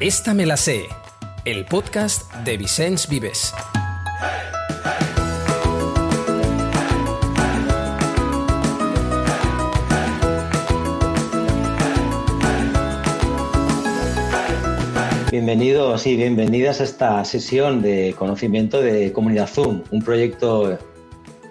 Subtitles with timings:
[0.00, 0.86] Esta me la sé,
[1.44, 3.52] el podcast de Vicens Vives.
[15.30, 20.78] Bienvenidos y bienvenidas a esta sesión de conocimiento de Comunidad Zoom, un proyecto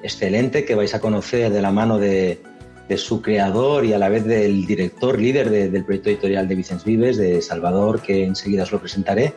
[0.02, 2.42] excelente que vais a conocer de la mano de,
[2.98, 7.18] su creador y a la vez del director líder del proyecto editorial de Vicens Vives,
[7.18, 9.34] de Salvador, que enseguida os lo presentaré.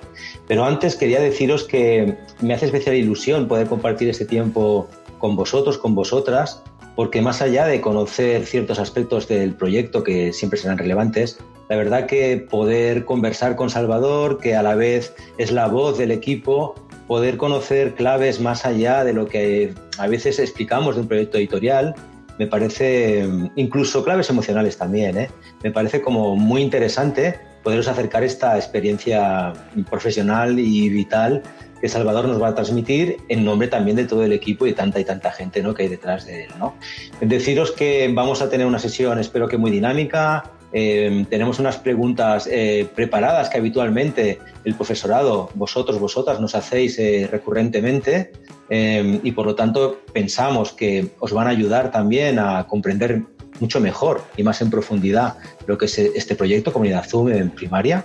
[0.49, 5.79] Pero antes quería deciros que me hace especial ilusión poder compartir este tiempo con vosotros,
[5.79, 6.63] con vosotras,
[6.97, 11.39] porque más allá de conocer ciertos aspectos del proyecto que siempre serán relevantes,
[11.69, 16.11] la verdad que poder conversar con Salvador, que a la vez es la voz del
[16.11, 16.75] equipo,
[17.07, 21.95] poder conocer claves más allá de lo que a veces explicamos de un proyecto editorial,
[22.39, 25.31] me parece, incluso claves emocionales también, ¿eh?
[25.63, 29.53] me parece como muy interesante poderos acercar esta experiencia
[29.89, 31.43] profesional y vital
[31.83, 35.01] que Salvador nos va a transmitir en nombre también de todo el equipo y tanta
[35.01, 35.75] y tanta gente ¿no?
[35.75, 36.51] que hay detrás de él.
[36.59, 36.75] ¿no?
[37.21, 40.45] Deciros que vamos a tener una sesión, espero que muy dinámica.
[40.73, 47.29] Eh, tenemos unas preguntas eh, preparadas que habitualmente el profesorado, vosotros, vosotras, nos hacéis eh,
[47.31, 48.31] recurrentemente
[48.71, 53.23] y por lo tanto pensamos que os van a ayudar también a comprender
[53.61, 58.05] mucho mejor y más en profundidad lo que es este proyecto Comunidad Zoom en primaria.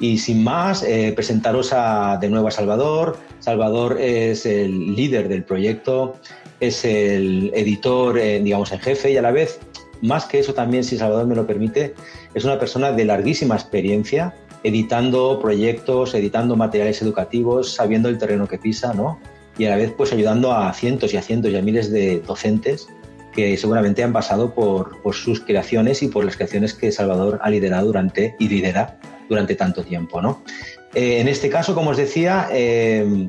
[0.00, 3.18] Y sin más, eh, presentaros a, de nuevo a Salvador.
[3.38, 6.16] Salvador es el líder del proyecto,
[6.58, 9.60] es el editor, eh, digamos, en jefe y a la vez,
[10.00, 11.94] más que eso también, si Salvador me lo permite,
[12.34, 18.58] es una persona de larguísima experiencia editando proyectos, editando materiales educativos, sabiendo el terreno que
[18.58, 19.18] pisa, ¿no?
[19.58, 22.20] Y a la vez, pues ayudando a cientos y a cientos y a miles de
[22.20, 22.88] docentes
[23.32, 27.86] que seguramente han pasado por, sus creaciones y por las creaciones que Salvador ha liderado
[27.86, 28.98] durante y lidera
[29.28, 30.20] durante tanto tiempo.
[30.20, 30.42] ¿no?
[30.94, 33.28] Eh, en este caso, como os decía, eh,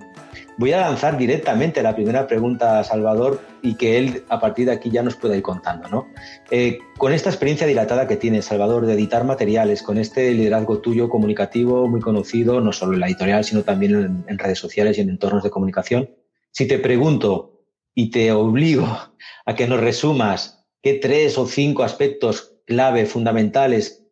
[0.62, 4.74] voy a lanzar directamente la primera pregunta a Salvador y que él a partir de
[4.74, 5.90] aquí ya nos pueda ir contando.
[5.90, 6.08] ¿no?
[6.52, 11.10] Eh, con esta experiencia dilatada que tiene Salvador de editar materiales, con este liderazgo tuyo
[11.10, 15.02] comunicativo muy conocido, no solo en la editorial, sino también en, en redes sociales y
[15.02, 16.12] en entornos de comunicación,
[16.52, 17.64] si te pregunto
[17.96, 18.86] y te obligo
[19.46, 24.06] a que nos resumas qué tres o cinco aspectos clave fundamentales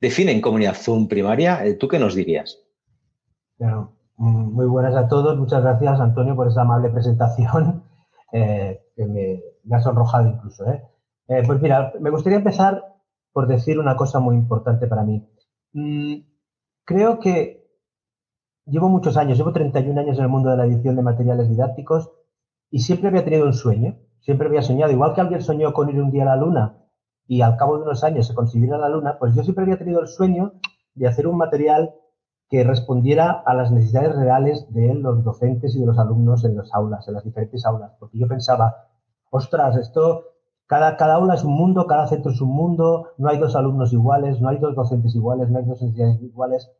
[0.00, 2.58] definen comunidad Zoom primaria, eh, ¿tú qué nos dirías?
[3.58, 5.38] Mm, muy buenas a todos.
[5.38, 7.84] Muchas gracias, Antonio, por esa amable presentación
[8.32, 10.66] eh, que me, ha sonrojado incluso.
[10.70, 10.82] ¿eh?
[11.46, 12.84] pues mira, me gustaría empezar
[13.32, 15.26] por decir una cosa muy importante para mí.
[15.72, 16.16] Mm,
[16.84, 17.66] creo que
[18.66, 22.10] llevo muchos años, llevo 31 años en el mundo de la edición de materiales didácticos
[22.70, 26.00] y siempre había tenido un sueño, siempre había soñado, igual que alguien soñó con ir
[26.00, 26.76] un día a la luna
[27.26, 30.00] y al cabo de unos años se consiguiera la luna, pues yo siempre había tenido
[30.00, 30.52] el sueño
[30.94, 31.94] de hacer un material
[32.50, 36.74] que respondiera a las necesidades reales de los docentes y de los alumnos en las
[36.74, 37.92] aulas, en las diferentes aulas.
[37.98, 38.88] Porque yo pensaba,
[39.30, 40.24] ostras, esto,
[40.66, 43.92] cada, cada aula es un mundo, cada centro es un mundo, no hay dos alumnos
[43.92, 46.70] iguales, no hay dos docentes iguales, no hay dos necesidades iguales.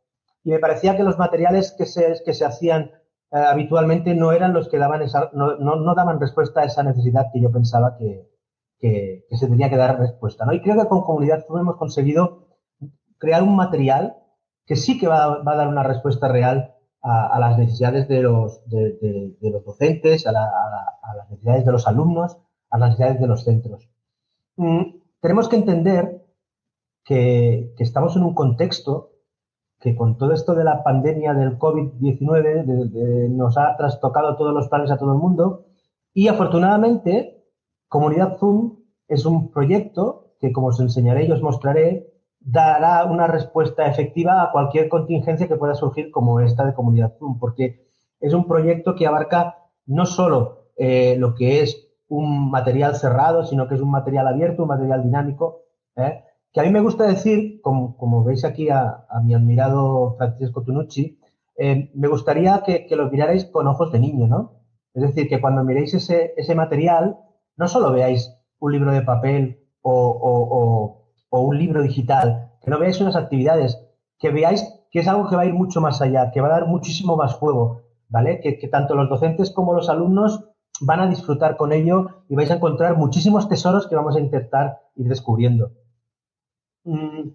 [0.43, 2.91] Y me parecía que los materiales que se, que se hacían
[3.31, 7.27] eh, habitualmente no eran los que daban esa, no, no daban respuesta a esa necesidad
[7.31, 8.27] que yo pensaba que,
[8.81, 10.45] que, se tenía que dar respuesta.
[10.45, 10.53] ¿no?
[10.53, 12.47] Y creo que con Comunidad hemos conseguido
[13.17, 14.17] crear un material
[14.65, 19.35] que sí que va, a dar una respuesta real a, las necesidades de los, de,
[19.41, 22.37] los docentes, a, las necesidades de los alumnos,
[22.69, 23.89] a las necesidades de los centros.
[24.55, 26.25] Mm, tenemos que entender
[27.03, 29.09] que, estamos en un contexto
[29.79, 34.91] que con todo esto de la pandemia del COVID-19 nos ha trastocado todos los planes
[34.91, 35.65] a todo el mundo
[36.13, 37.43] y afortunadamente
[37.87, 42.10] Comunidad Zoom es un proyecto que, como os enseñaré y os mostraré,
[42.41, 47.39] dará una respuesta efectiva a cualquier contingencia que pueda surgir como esta de Comunidad Zoom,
[47.39, 47.87] porque
[48.19, 53.67] es un proyecto que abarca no solo eh, lo que es un material cerrado, sino
[53.67, 55.63] que es un material abierto, un material dinámico,
[55.95, 56.23] ¿eh?
[56.51, 61.19] que a mí me gusta decir, como, veis aquí a, mi admirado Francisco Tunucci,
[61.57, 64.61] eh, me gustaría que, que, lo mirarais con ojos de niño, ¿no?
[64.93, 67.17] Es decir, que cuando miréis ese, ese material,
[67.55, 71.00] no solo veáis un libro de papel o,
[71.39, 73.79] un libro digital, que no veáis unas actividades,
[74.19, 76.59] que veáis que es algo que va a ir mucho más allá, que va a
[76.59, 78.41] dar muchísimo más juego, ¿vale?
[78.41, 80.43] Que, tanto los docentes como los alumnos
[80.81, 84.79] van a disfrutar con ello y vais a encontrar muchísimos tesoros que vamos a intentar
[84.95, 85.71] ir descubriendo.
[86.83, 87.29] Mm,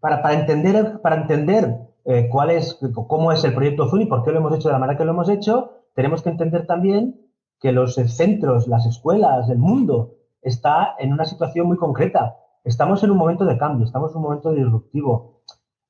[0.00, 1.76] para, entender, para entender
[2.06, 2.78] eh, cuál es,
[3.08, 5.12] cómo es el proyecto y por qué lo hemos hecho de la manera que lo
[5.12, 7.20] hemos hecho, tenemos que entender también
[7.60, 12.36] que los centros, las escuelas, el mundo está en una situación muy concreta.
[12.64, 15.42] Estamos en un momento de cambio, estamos en un momento disruptivo.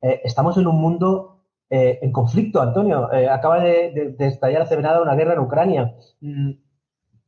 [0.03, 3.13] eh, estamos en un mundo eh, en conflicto, Antonio.
[3.13, 5.95] Eh, acaba de, estallar hace nada una guerra en Ucrania.
[6.21, 6.51] Mm,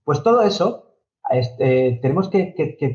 [0.04, 0.96] pues todo eso,
[1.58, 2.54] tenemos que,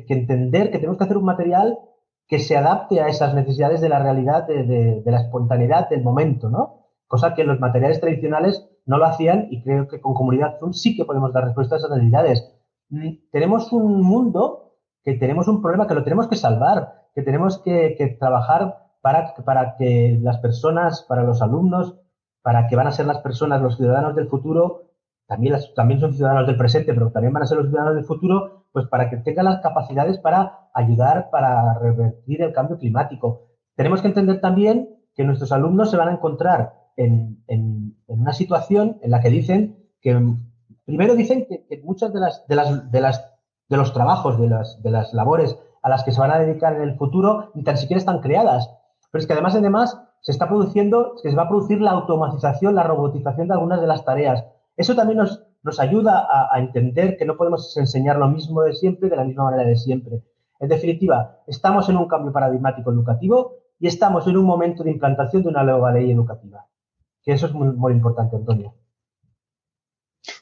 [0.09, 1.79] entender que tenemos que hacer un material
[2.27, 6.87] que se adapte a esas necesidades de la realidad, de, la espontaneidad del momento, ¿no?
[7.07, 10.95] Cosa que los materiales tradicionales no lo hacían y creo que con Comunidad Zoom sí
[10.95, 12.49] que podemos dar respuesta a esas necesidades.
[12.89, 14.70] Mm, tenemos un mundo
[15.03, 19.75] que tenemos un problema que lo tenemos que salvar, que tenemos que, trabajar para, para
[19.77, 21.97] que las personas, para los alumnos,
[22.41, 24.91] para que van a ser las personas, los ciudadanos del futuro,
[25.27, 28.65] también, también son ciudadanos del presente, pero también van a ser los ciudadanos del futuro,
[28.71, 33.47] pues para que tengan las capacidades para ayudar, para revertir el cambio climático.
[33.75, 38.97] Tenemos que entender también que nuestros alumnos se van a encontrar en, en, una situación
[39.01, 40.19] en la que dicen que,
[40.85, 43.30] primero dicen que, muchas de las, de las, de las,
[43.71, 46.75] de los trabajos, de las, de las labores a las que se van a dedicar
[46.75, 48.69] en el futuro, ni tan siquiera están creadas.
[49.09, 52.75] Pero es que además, además, se está produciendo, que se va a producir la automatización,
[52.75, 54.45] la robotización de algunas de las tareas.
[54.75, 59.09] Eso también nos, nos ayuda a, entender que no podemos enseñar lo mismo de siempre
[59.09, 60.21] de la misma manera de siempre.
[60.59, 65.43] En definitiva, estamos en un cambio paradigmático educativo y estamos en un momento de implantación
[65.43, 66.67] de una nueva ley educativa.
[67.23, 68.75] Que eso es muy, muy importante, Antonio.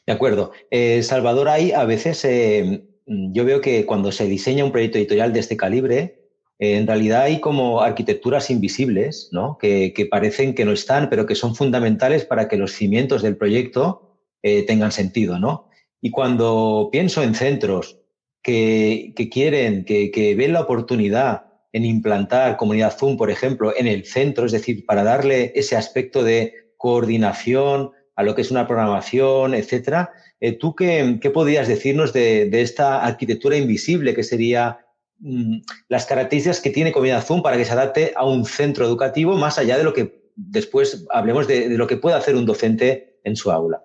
[0.05, 0.51] De acuerdo.
[0.71, 5.33] Eh, Salvador, hay a veces, eh, yo veo que cuando se diseña un proyecto editorial
[5.33, 6.19] de este calibre,
[6.59, 9.57] eh, en realidad hay como arquitecturas invisibles, ¿no?
[9.59, 13.37] Que, que, parecen que no están, pero que son fundamentales para que los cimientos del
[13.37, 14.09] proyecto
[14.41, 15.69] eh, tengan sentido, ¿no?
[16.01, 17.99] Y cuando pienso en centros
[18.41, 24.45] que, quieren, que, ven la oportunidad en implantar comunidad Zoom, por ejemplo, en el centro,
[24.45, 30.11] es decir, para darle ese aspecto de coordinación a lo que es una programación, etcétera,
[30.41, 34.85] eh, ¿tú qué, podrías decirnos de, esta arquitectura invisible que sería
[35.19, 39.37] mm, las características que tiene Comunidad Zoom para que se adapte a un centro educativo
[39.37, 43.37] más allá de lo que después hablemos de lo que puede hacer un docente en
[43.37, 43.81] su aula?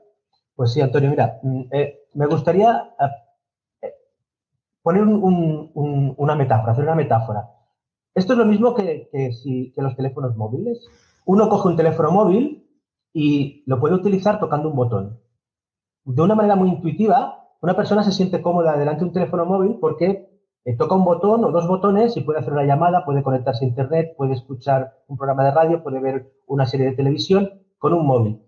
[0.56, 2.90] Pues sí, Antonio, mira, mm, eh, me gustaría
[3.82, 3.92] eh,
[4.82, 7.48] poner una metáfora, hacer una metáfora.
[8.16, 9.08] Esto es lo mismo que,
[9.76, 10.84] los teléfonos móviles.
[11.25, 12.63] Uno coge un teléfono móvil
[13.14, 15.20] y lo puede utilizar tocando un botón.
[16.05, 19.78] De una manera muy intuitiva, una persona se siente cómoda delante de un teléfono móvil
[19.81, 20.28] porque
[20.64, 23.69] eh, toca un botón o dos botones y puede hacer una llamada, puede conectarse a
[23.69, 28.05] Internet, puede escuchar un programa de radio, puede ver una serie de televisión con un
[28.05, 28.43] móvil.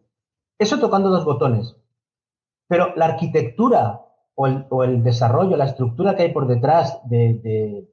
[0.59, 1.77] Eso tocando dos botones.
[2.69, 4.03] Pero la arquitectura
[4.35, 7.89] o el, desarrollo, la estructura que hay por detrás de,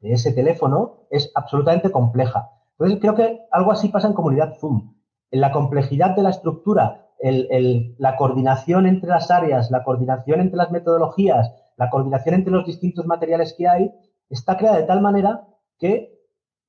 [0.00, 2.50] ese teléfono es absolutamente compleja.
[2.72, 4.94] Entonces, creo que algo así pasa en comunidad Zoom.
[5.30, 11.52] La complejidad de la estructura, la coordinación entre las áreas, la coordinación entre las metodologías,
[11.76, 13.92] la coordinación entre los distintos materiales que hay,
[14.28, 15.46] está creada de tal manera
[15.78, 16.18] que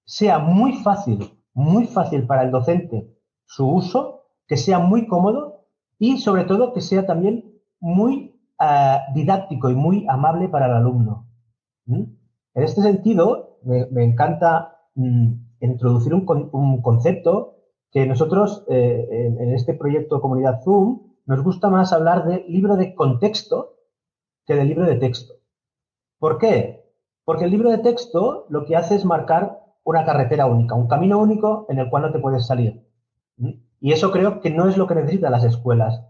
[0.06, 3.08] sea muy fácil, muy fácil para el docente
[3.46, 5.66] su uso, que sea muy cómodo
[6.00, 11.28] y sobre todo que sea también muy eh, didáctico y muy amable para el alumno.
[11.86, 12.04] ¿Mm?
[12.54, 17.51] En este sentido, me, encanta mm, introducir un, concepto
[17.92, 22.96] que nosotros eh, en, este proyecto Comunidad Zoom nos gusta más hablar de libro de
[22.96, 23.76] contexto
[24.46, 25.34] que de libro de texto.
[26.18, 26.86] ¿Por qué?
[27.26, 31.20] Porque el libro de texto lo que hace es marcar una carretera única, un camino
[31.20, 32.86] único en el cual no te puedes salir.
[33.80, 36.02] Y eso creo que no es lo que necesitan las escuelas.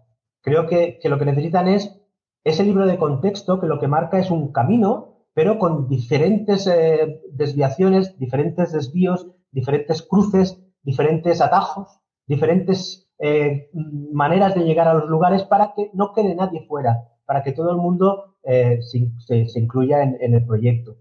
[0.41, 2.00] Creo que, lo que necesitan es
[2.44, 7.22] ese libro de contexto que lo que marca es un camino, pero con diferentes eh,
[7.32, 13.69] desviaciones, diferentes desvíos, diferentes cruces, diferentes atajos, diferentes eh,
[14.11, 17.71] maneras de llegar a los lugares para que no quede nadie fuera, para que todo
[17.71, 20.97] el mundo eh, se, incluya en, el proyecto.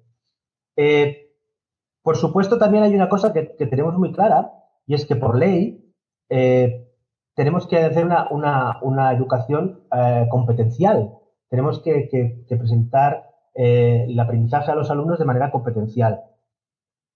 [2.03, 4.53] por supuesto, también hay una cosa que, tenemos muy clara,
[4.87, 5.95] y es que por ley
[6.29, 6.87] eh,
[7.35, 11.15] tenemos que hacer una, educación eh, competencial.
[11.49, 16.21] Tenemos que, presentar eh, el aprendizaje a los alumnos de manera competencial.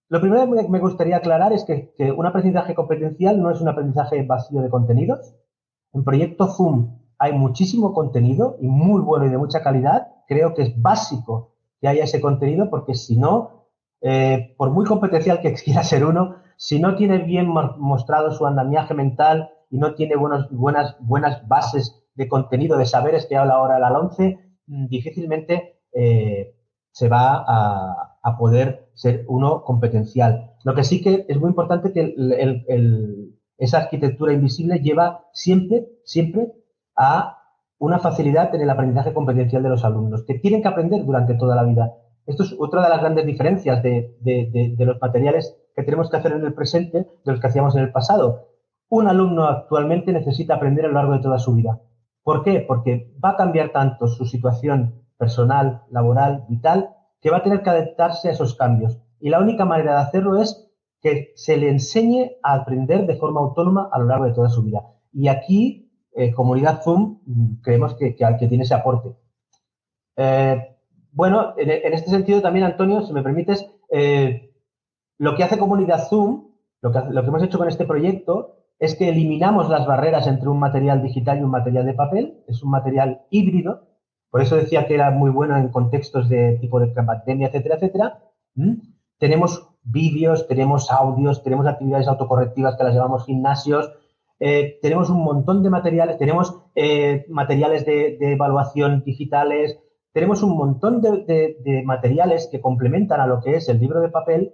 [0.09, 4.23] Lo primero que me gustaría aclarar es que, un aprendizaje competencial no es un aprendizaje
[4.23, 5.35] vacío de contenidos.
[5.93, 10.09] En Proyecto Zoom hay muchísimo contenido y muy bueno y de mucha calidad.
[10.29, 13.69] Creo que es básico que haya ese contenido porque si no,
[14.57, 19.51] por muy competencial que quiera ser uno, si no tiene bien mostrado su andamiaje mental
[19.71, 20.47] y no tiene buenas,
[21.01, 26.55] buenas bases de contenido, de saberes que habla ahora la 11, mm, difícilmente eh,
[26.93, 30.53] se va a, poder ser uno competencial.
[30.65, 32.15] Lo que sí que es muy importante que
[33.59, 36.53] esa arquitectura invisible lleva siempre, siempre
[36.97, 37.39] a
[37.79, 41.57] una facilidad en el aprendizaje competencial de los alumnos, que tienen que aprender durante toda
[41.57, 41.93] la vida.
[42.27, 46.45] Esto es otra de las grandes diferencias de, los materiales que tenemos que hacer en
[46.45, 48.49] el presente de los que hacíamos en el pasado.
[48.89, 51.81] Un alumno actualmente necesita aprender a lo largo de toda su vida.
[52.23, 52.65] ¿Por qué?
[52.67, 56.94] Porque va a cambiar tanto su situación personal, laboral, vital,
[57.25, 58.99] que va a tener que adaptarse a esos cambios.
[59.19, 63.41] Y la única manera de hacerlo es que se le enseñe a aprender de forma
[63.41, 64.83] autónoma a lo largo de toda su vida.
[65.11, 69.17] Y aquí, eh, Comunidad Zoom, mm, creemos que, que, tiene ese aporte.
[70.17, 70.77] Eh,
[71.13, 74.53] bueno, en, este sentido también, Antonio, si me permites, eh,
[75.17, 76.49] lo que hace Comunidad Zoom,
[76.83, 80.51] lo que, lo que hemos hecho con este proyecto, es que eliminamos las barreras entre
[80.51, 82.45] un material digital y un material de papel.
[82.49, 83.94] Es un material híbrido.
[84.35, 88.19] Por eso decía que era muy bueno en contextos de tipo de pandemia, etcétera, etcétera.
[89.17, 93.93] Tenemos vídeos, tenemos audios, tenemos actividades autocorrectivas que las llamamos gimnasios,
[94.41, 99.79] eh, tenemos un montón de materiales, tenemos eh, materiales de, evaluación digitales,
[100.13, 104.53] tenemos un montón de, materiales que complementan a lo que es el libro de papel,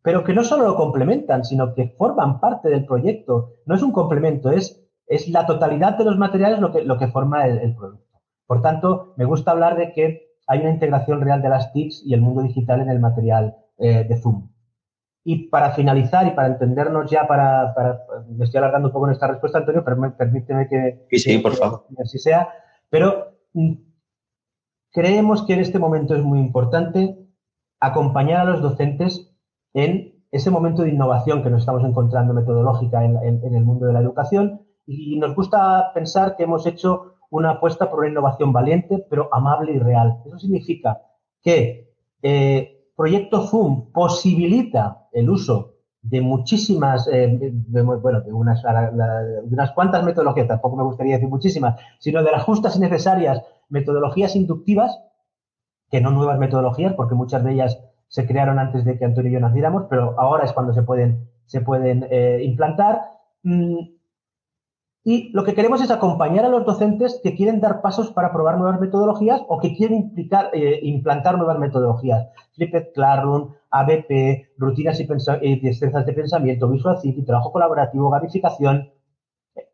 [0.00, 3.56] pero que no solo lo complementan, sino que forman parte del proyecto.
[3.66, 7.08] No es un complemento, es, es la totalidad de los materiales lo que, lo que
[7.08, 8.09] forma el, producto.
[8.50, 12.14] Por tanto, me gusta hablar de que hay una integración real de las TICs y
[12.14, 14.50] el mundo digital en el material eh, de Zoom.
[15.22, 17.72] Y para finalizar y para entendernos ya, para,
[18.28, 21.06] me estoy alargando un poco en esta respuesta, Antonio, pero permíteme que...
[21.10, 21.86] Sí, sí, por favor.
[22.02, 22.48] así sea.
[22.88, 23.74] Pero mm,
[24.94, 27.24] creemos que en este momento es muy importante
[27.78, 29.32] acompañar a los docentes
[29.74, 34.00] en ese momento de innovación que nos estamos encontrando metodológica en, el mundo de la
[34.00, 39.28] educación y nos gusta pensar que hemos hecho una apuesta por una innovación valiente, pero
[39.32, 40.18] amable y real.
[40.26, 41.00] Eso significa
[41.42, 49.70] que eh, Proyecto Zoom posibilita el uso de muchísimas, eh, bueno, de unas, de unas
[49.72, 54.98] cuantas metodologías, tampoco me gustaría decir muchísimas, sino de las justas y necesarias metodologías inductivas,
[55.90, 59.34] que no nuevas metodologías, porque muchas de ellas se crearon antes de que Antonio y
[59.34, 63.02] yo naciéramos, pero ahora es cuando se pueden, se pueden eh, implantar.
[63.42, 63.78] Mm,
[65.02, 68.58] y lo que queremos es acompañar a los docentes que quieren dar pasos para probar
[68.58, 72.28] nuevas metodologías o que quieren implicar, eh, implantar nuevas metodologías.
[72.54, 75.08] Flipped Classroom, ABP, rutinas y,
[75.42, 78.90] y destrezas de pensamiento, Visual trabajo colaborativo, gamificación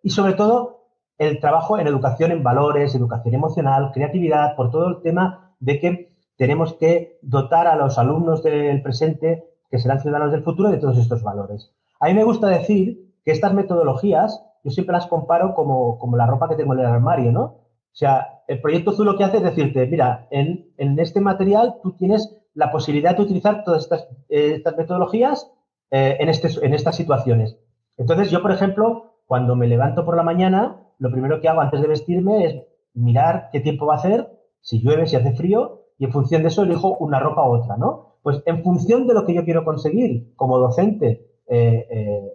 [0.03, 0.77] y sobre todo
[1.19, 6.17] el trabajo en educación en valores, educación emocional, creatividad, por todo el tema de que
[6.37, 10.99] tenemos que dotar a los alumnos del presente, que serán ciudadanos del futuro, de todos
[10.99, 11.73] estos valores.
[12.01, 16.27] A mí me gusta decir que estas metodologías, yo siempre las comparo como, como la
[16.27, 17.43] ropa que tengo en el armario, ¿no?
[17.45, 21.77] O sea, el proyecto Azul lo que hace es decirte, mira, en, en este material
[21.85, 25.49] tú tienes la posibilidad de utilizar todas estas, eh, estas metodologías
[25.93, 27.57] eh, en, este, en estas situaciones.
[27.97, 31.81] Entonces, yo, por ejemplo, cuando me levanto por la mañana, lo primero que hago antes
[31.81, 34.29] de vestirme es mirar qué tiempo va a hacer,
[34.61, 37.77] si llueve, si hace frío, y en función de eso elijo una ropa u otra,
[37.77, 38.17] ¿no?
[38.25, 42.33] Pues en función de lo que yo quiero conseguir como docente eh, eh,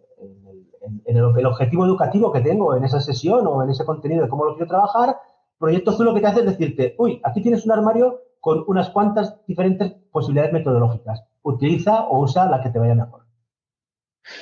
[0.82, 4.46] en, el, objetivo educativo que tengo en esa sesión o en ese contenido de cómo
[4.46, 5.18] lo quiero trabajar,
[5.58, 8.90] Proyecto Azul lo que te hace es decirte, uy, aquí tienes un armario con unas
[8.90, 11.24] cuantas diferentes posibilidades metodológicas.
[11.44, 13.22] Utiliza o usa la que te vaya mejor.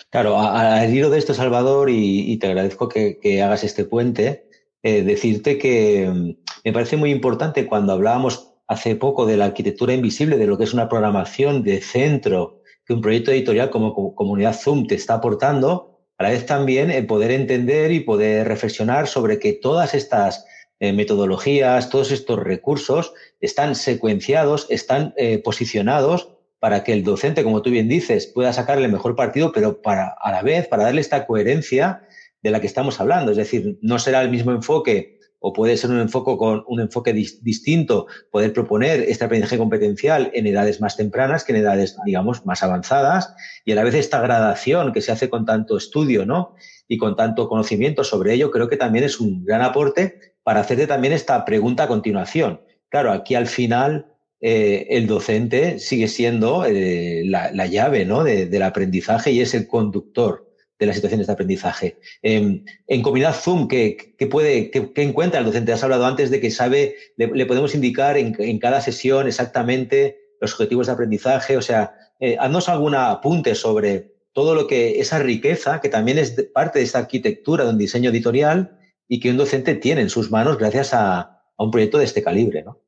[0.09, 4.47] Claro, al hilo de esto, Salvador, y, te agradezco que, hagas este puente,
[4.81, 9.93] eh, decirte que mm, me parece muy importante cuando hablábamos hace poco de la arquitectura
[9.93, 14.55] invisible, de lo que es una programación de centro que un proyecto editorial como Comunidad
[14.55, 15.88] Zoom te está aportando,
[16.19, 20.45] a la vez también el poder entender y poder reflexionar sobre que todas estas
[20.81, 27.61] eh, metodologías, todos estos recursos están secuenciados, están eh, posicionados para que el docente, como
[27.61, 31.25] tú bien dices, pueda sacarle mejor partido, pero para, a la vez para darle esta
[31.25, 32.03] coherencia
[32.43, 33.31] de la que estamos hablando.
[33.31, 37.13] Es decir, no será el mismo enfoque o puede ser un enfoque con un enfoque
[37.13, 42.61] distinto, poder proponer este aprendizaje competencial en edades más tempranas que en edades, digamos, más
[42.61, 43.33] avanzadas,
[43.65, 46.55] y a la vez esta gradación que se hace con tanto estudio, ¿no?
[46.87, 50.87] Y con tanto conocimiento sobre ello, creo que también es un gran aporte para hacerte
[50.87, 52.61] también esta pregunta a continuación.
[52.89, 54.07] Claro, aquí al final
[54.41, 58.23] eh, el docente sigue siendo eh, la, llave ¿no?
[58.23, 60.48] del aprendizaje y es el conductor
[60.79, 61.99] de las situaciones de aprendizaje.
[62.21, 65.73] Em, en comunidad Zoom, ¿qué, puede, qué, encuentra el docente?
[65.73, 70.87] Has hablado antes de que sabe, le, podemos indicar en, cada sesión exactamente los objetivos
[70.87, 71.57] de aprendizaje.
[71.57, 76.31] O sea, eh, haznos algún apunte sobre todo lo que, esa riqueza que también es
[76.53, 80.31] parte de esta arquitectura de un diseño editorial y que un docente tiene en sus
[80.31, 82.79] manos gracias a, un proyecto de este calibre, ¿no?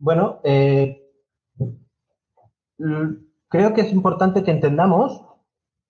[0.00, 1.00] Bueno, eh,
[3.48, 5.31] creo que es importante que entendamos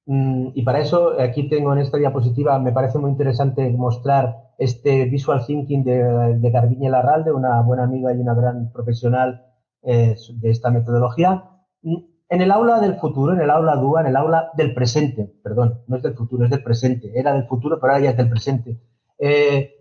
[0.04, 5.44] y para eso, aquí tengo en esta diapositiva, me parece muy interesante mostrar este visual
[5.46, 9.46] thinking de, de Garbiñe Larralde, una buena amiga y una gran profesional
[9.82, 11.50] eh, de esta metodología.
[11.82, 11.96] Mm,
[12.28, 15.82] en el aula del futuro, en el aula DUA, en el aula del presente, perdón,
[15.86, 18.30] no es del futuro, es del presente, era del futuro, pero ahora ya es del
[18.30, 18.80] presente.
[19.18, 19.72] Eh,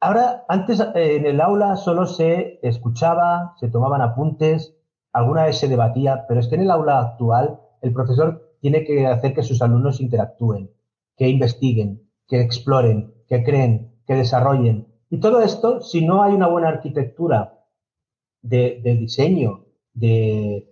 [0.00, 4.76] ahora, antes eh, en el aula solo se escuchaba, se tomaban apuntes,
[5.12, 9.06] alguna vez se debatía, pero es que en el aula actual el profesor tiene que
[9.06, 10.70] hacer que sus alumnos interactúen,
[11.16, 14.86] que investiguen, que exploren, que creen, que desarrollen.
[15.10, 17.64] Y todo esto, si no hay una buena arquitectura
[18.42, 20.68] de, diseño, de,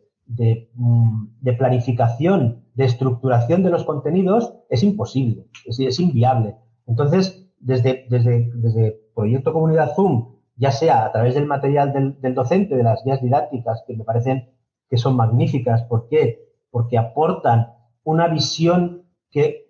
[0.75, 6.57] mm, de, planificación, de estructuración de los contenidos, es imposible, es, es inviable.
[6.87, 12.35] Entonces, desde, desde, desde Proyecto Comunidad Zoom, ya sea a través del material del, del
[12.35, 14.51] docente, de las guías didácticas, que me parecen
[14.89, 15.83] que son magníficas.
[15.85, 16.53] ¿Por qué?
[16.71, 17.76] Porque aportan
[18.07, 19.67] una visión que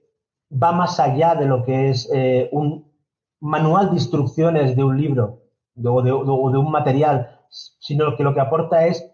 [0.51, 2.93] va más allá de lo que es eh, un
[3.41, 5.43] manual de instrucciones de un libro
[5.83, 9.11] o de, un material, sino que lo que aporta es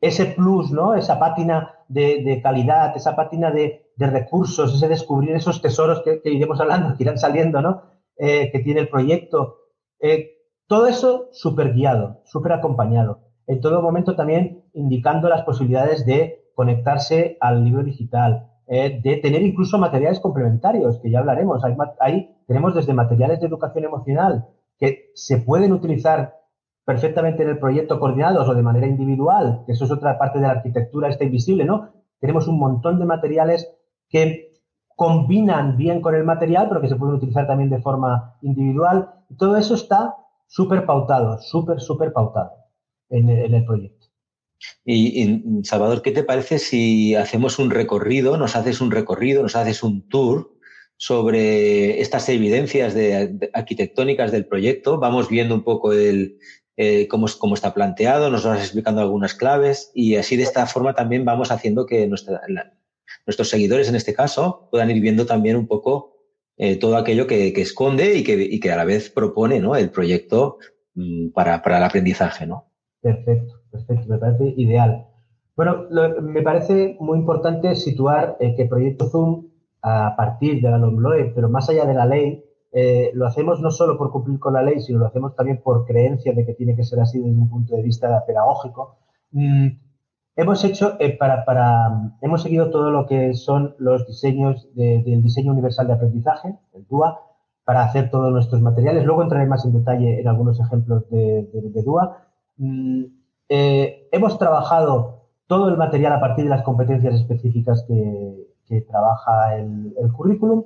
[0.00, 0.94] ese plus, ¿no?
[0.94, 6.96] Esa pátina de, calidad, esa pátina de, recursos, ese descubrir esos tesoros que, iremos hablando,
[6.96, 7.82] que irán saliendo, ¿no?
[8.16, 9.58] Eh, que tiene el proyecto.
[10.00, 13.20] Eh, todo eso súper guiado, súper acompañado.
[13.46, 19.40] En todo momento también indicando las posibilidades de conectarse al libro digital, eh, de tener
[19.40, 21.62] incluso materiales complementarios, que ya hablaremos.
[21.98, 24.46] Ahí, tenemos desde materiales de educación emocional
[24.78, 26.34] que se pueden utilizar
[26.84, 30.48] perfectamente en el proyecto coordinados o de manera individual, que eso es otra parte de
[30.48, 31.88] la arquitectura esta invisible, ¿no?
[32.20, 33.66] Tenemos un montón de materiales
[34.10, 34.52] que
[34.94, 39.14] combinan bien con el material, pero que se pueden utilizar también de forma individual.
[39.38, 40.14] Todo eso está
[40.46, 42.52] súper pautado, súper, súper pautado
[43.08, 43.99] en el proyecto.
[44.84, 49.82] Y, Salvador, ¿qué te parece si hacemos un recorrido, nos haces un recorrido, nos haces
[49.82, 50.54] un tour
[50.96, 54.98] sobre estas evidencias de, arquitectónicas del proyecto?
[54.98, 56.38] Vamos viendo un poco el,
[56.76, 60.94] eh, cómo, cómo, está planteado, nos vas explicando algunas claves y así de esta forma
[60.94, 66.20] también vamos haciendo que nuestros seguidores, en este caso, puedan ir viendo también un poco
[66.56, 69.76] eh, todo aquello que, esconde y que, y que, a la vez propone ¿no?
[69.76, 70.58] el proyecto
[70.94, 72.46] mm, para, para el aprendizaje.
[72.46, 72.70] ¿no?
[73.00, 75.06] Perfecto, perfecto, me parece ideal.
[75.56, 75.86] Bueno,
[76.22, 79.46] me parece muy importante situar eh, que Proyecto Zoom,
[79.82, 83.70] a partir de la LOMLOE, pero más allá de la ley, eh, lo hacemos no
[83.70, 86.76] solo por cumplir con la ley, sino lo hacemos también por creencia de que tiene
[86.76, 88.98] que ser así desde un punto de vista pedagógico.
[89.32, 89.68] Mm,
[90.36, 95.52] hemos hecho, eh, para, para, hemos seguido todo lo que son los diseños del diseño
[95.52, 97.20] universal de aprendizaje, el DUA,
[97.64, 99.04] para hacer todos nuestros materiales.
[99.04, 102.30] Luego entraré más en detalle en algunos ejemplos de, de DUA
[102.60, 103.04] Mm,
[103.52, 108.46] eh, hemos trabajado todo el material a partir de las competencias específicas que,
[108.88, 110.62] trabaja el, currículum.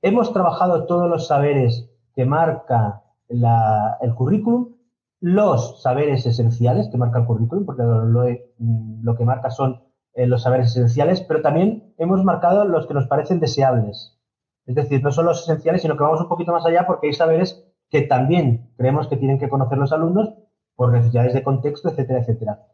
[0.00, 4.76] Hemos trabajado todos los saberes que marca el currículum,
[5.20, 9.82] los saberes esenciales que marca el currículum, porque lo, que marca son
[10.14, 14.18] eh, los saberes esenciales, pero también hemos marcado los que nos parecen deseables.
[14.64, 17.12] Es decir, no son los esenciales, sino que vamos un poquito más allá porque hay
[17.12, 20.32] saberes que también creemos que tienen que conocer los alumnos
[20.76, 22.66] por necesidades de contexto, etcétera, etcétera.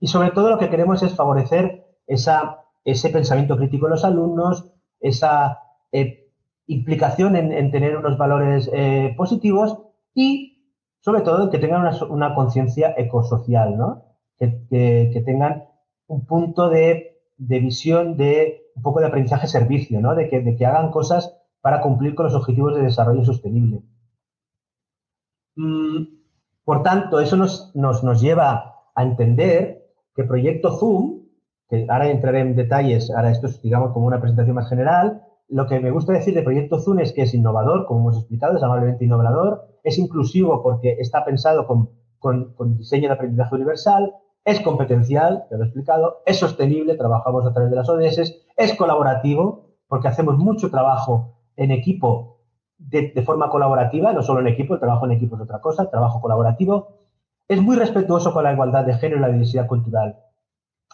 [0.00, 5.60] Y sobre todo lo que queremos es favorecer ese pensamiento crítico en los alumnos, esa
[5.92, 6.30] eh,
[6.66, 9.78] implicación en, tener unos valores eh, positivos
[10.14, 10.54] y
[11.00, 14.04] sobre todo que tengan una, conciencia ecosocial, ¿no?
[14.38, 15.64] Que, tengan
[16.06, 20.14] un punto de, visión de un poco de aprendizaje-servicio, ¿no?
[20.14, 23.82] De que, de que hagan cosas para cumplir con los objetivos de desarrollo sostenible.
[25.56, 26.23] Mm,
[26.64, 31.24] por tanto, eso nos, nos, lleva a entender que Proyecto Zoom,
[31.68, 35.66] que ahora entraré en detalles, ahora esto es, digamos, como una presentación más general, lo
[35.66, 38.62] que me gusta decir de Proyecto Zoom es que es innovador, como hemos explicado, es
[38.62, 45.44] amablemente innovador, es inclusivo porque está pensado con, con, diseño de aprendizaje universal, es competencial,
[45.50, 50.08] ya lo he explicado, es sostenible, trabajamos a través de las ODS, es colaborativo, porque
[50.08, 52.33] hacemos mucho trabajo en equipo
[52.90, 55.90] de, forma colaborativa, no solo en equipo, el trabajo en equipo es otra cosa, el
[55.90, 56.98] trabajo colaborativo,
[57.48, 60.18] es muy respetuoso con la igualdad de género y la diversidad cultural.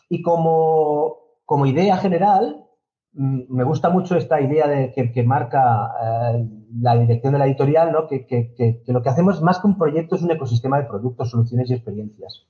[0.09, 2.65] Y como, como idea general,
[3.13, 6.49] mm, me gusta mucho esta idea de, que, marca eh,
[6.81, 8.07] la dirección de la editorial, ¿no?
[8.07, 11.71] que, que, lo que hacemos más que un proyecto es un ecosistema de productos, soluciones
[11.71, 12.47] y experiencias.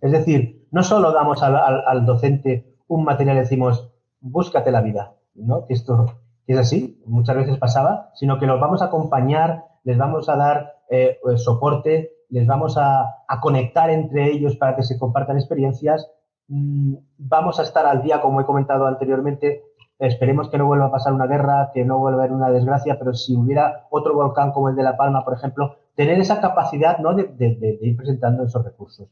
[0.00, 5.14] Es decir, no solo damos al, al docente un material y decimos, búscate la vida,
[5.34, 5.66] ¿no?
[5.66, 6.19] que esto
[6.52, 10.74] es así, muchas veces pasaba, sino que los vamos a acompañar, les vamos a dar
[10.90, 16.10] eh, pues, soporte, les vamos a, conectar entre ellos para que se compartan experiencias.
[16.48, 19.64] Mm, vamos a estar al día, como he comentado anteriormente.
[19.98, 22.98] Esperemos que no vuelva a pasar una guerra, que no vuelva a haber una desgracia,
[22.98, 26.98] pero si hubiera otro volcán como el de La Palma, por ejemplo, tener esa capacidad
[26.98, 27.14] ¿no?
[27.14, 29.08] de, ir presentando esos recursos.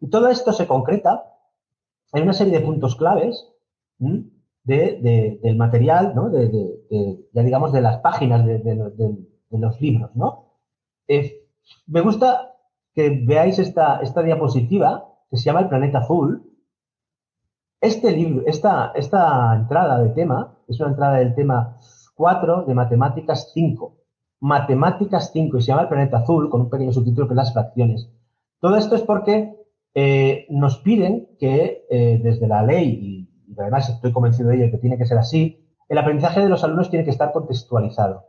[0.00, 1.24] Y todo esto se concreta
[2.12, 3.48] hay una serie de puntos claves
[4.64, 6.30] del material, ¿no?
[6.30, 6.48] de,
[7.32, 9.18] digamos, de las páginas de,
[9.50, 10.10] los libros.
[10.14, 10.52] ¿no?
[11.86, 12.52] me gusta
[12.94, 16.48] que veáis esta, diapositiva que se llama El planeta azul.
[17.80, 21.78] Este libro, esta, esta entrada de tema es una entrada del tema
[22.14, 23.96] 4 de Matemáticas 5.
[24.40, 27.52] Matemáticas 5 y se llama El planeta azul con un pequeño subtítulo que es las
[27.52, 28.08] fracciones.
[28.60, 29.56] Todo esto es porque
[29.94, 34.78] eh, nos piden que eh, desde la ley, y, además estoy convencido de ello que
[34.78, 38.26] tiene que ser así, el aprendizaje de los alumnos tiene que estar contextualizado.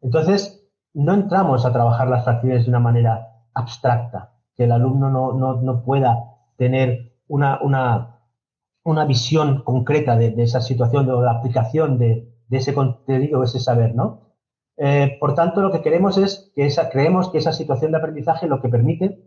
[0.00, 5.82] Entonces, no entramos a trabajar las fracciones de una manera abstracta, que el alumno no,
[5.84, 6.18] pueda
[6.56, 13.40] tener una, una, visión concreta de, esa situación o de la aplicación de, ese contenido
[13.40, 14.30] o ese saber, ¿no?
[14.76, 18.48] Eh, por tanto, lo que queremos es que esa, creemos que esa situación de aprendizaje
[18.48, 19.22] lo que permite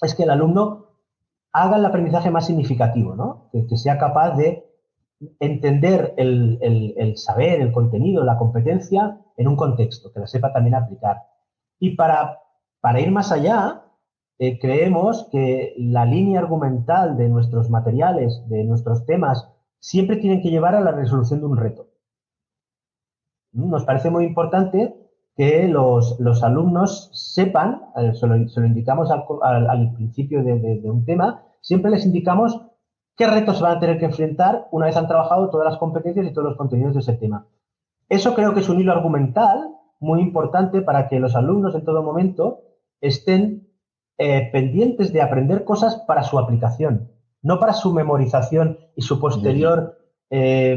[0.00, 0.85] es que el alumno
[1.56, 3.48] haga el aprendizaje más significativo, ¿no?
[3.50, 4.66] que, sea capaz de
[5.40, 11.22] entender el, saber, el contenido, la competencia en un contexto, que la sepa también aplicar.
[11.78, 12.40] Y para,
[12.80, 13.84] para ir más allá,
[14.38, 20.50] eh, creemos que la línea argumental de nuestros materiales, de nuestros temas, siempre tienen que
[20.50, 21.88] llevar a la resolución de un reto.
[23.52, 24.94] Nos parece muy importante
[25.36, 32.04] que los, alumnos sepan, eh, se lo, indicamos al, principio de, un tema, siempre les
[32.04, 32.60] indicamos
[33.16, 36.32] qué retos van a tener que enfrentar una vez han trabajado todas las competencias y
[36.32, 37.46] todos los contenidos de ese tema.
[38.08, 42.02] Eso creo que es un hilo argumental muy importante para que los alumnos en todo
[42.02, 42.60] momento
[43.00, 43.68] estén
[44.18, 47.10] eh, pendientes de aprender cosas para su aplicación,
[47.42, 49.98] no para su memorización y su posterior
[50.30, 50.76] eh,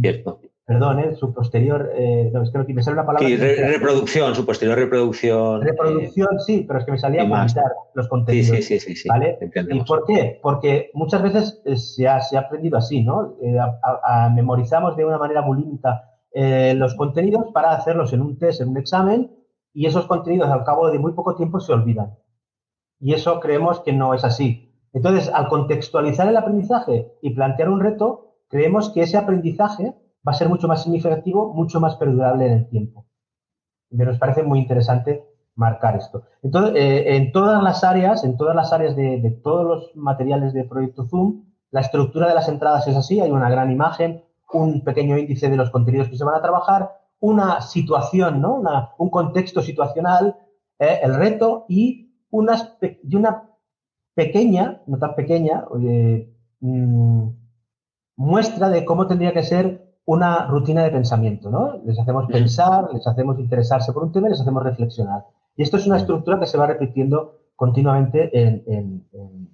[0.00, 1.14] Cierto perdón, ¿eh?
[1.14, 3.26] su posterior, eh, no, es que me sale una palabra.
[3.26, 5.62] Sí, reproducción, su posterior reproducción.
[5.62, 7.46] Reproducción, eh, sí, pero es que me salía a
[7.94, 8.54] los contenidos.
[8.54, 9.38] Sí, sí, sí, sí, ¿vale?
[9.70, 10.38] ¿Y por qué?
[10.42, 13.38] Porque muchas veces se ha, se, ha, aprendido así, ¿no?
[13.82, 16.04] A, memorizamos de una manera bulímica
[16.34, 19.34] los contenidos para hacerlos en un test, en un examen,
[19.72, 22.14] y esos contenidos al cabo de muy poco tiempo se olvidan.
[23.00, 24.70] Y eso creemos que no es así.
[24.92, 29.94] Entonces, al contextualizar el aprendizaje y plantear un reto, creemos que ese aprendizaje
[30.28, 33.06] va a ser mucho más significativo, mucho más perdurable en el tiempo.
[33.88, 36.24] Me nos parece muy interesante marcar esto.
[36.42, 40.64] Entonces, eh, en todas las áreas, en todas las áreas de, todos los materiales de
[40.64, 45.16] Proyecto Zoom, la estructura de las entradas es así, hay una gran imagen, un pequeño
[45.16, 48.62] índice de los contenidos que se van a trabajar, una situación, ¿no?
[48.98, 50.36] un contexto situacional,
[50.78, 52.78] eh, el reto y, una
[54.14, 57.28] pequeña, no tan pequeña, eh, mm,
[58.16, 61.82] muestra de cómo tendría que ser una rutina de pensamiento, ¿no?
[61.84, 65.24] Les hacemos pensar, les hacemos interesarse por un tema y les hacemos reflexionar.
[65.54, 69.04] Y esto es una estructura que se va repitiendo continuamente en,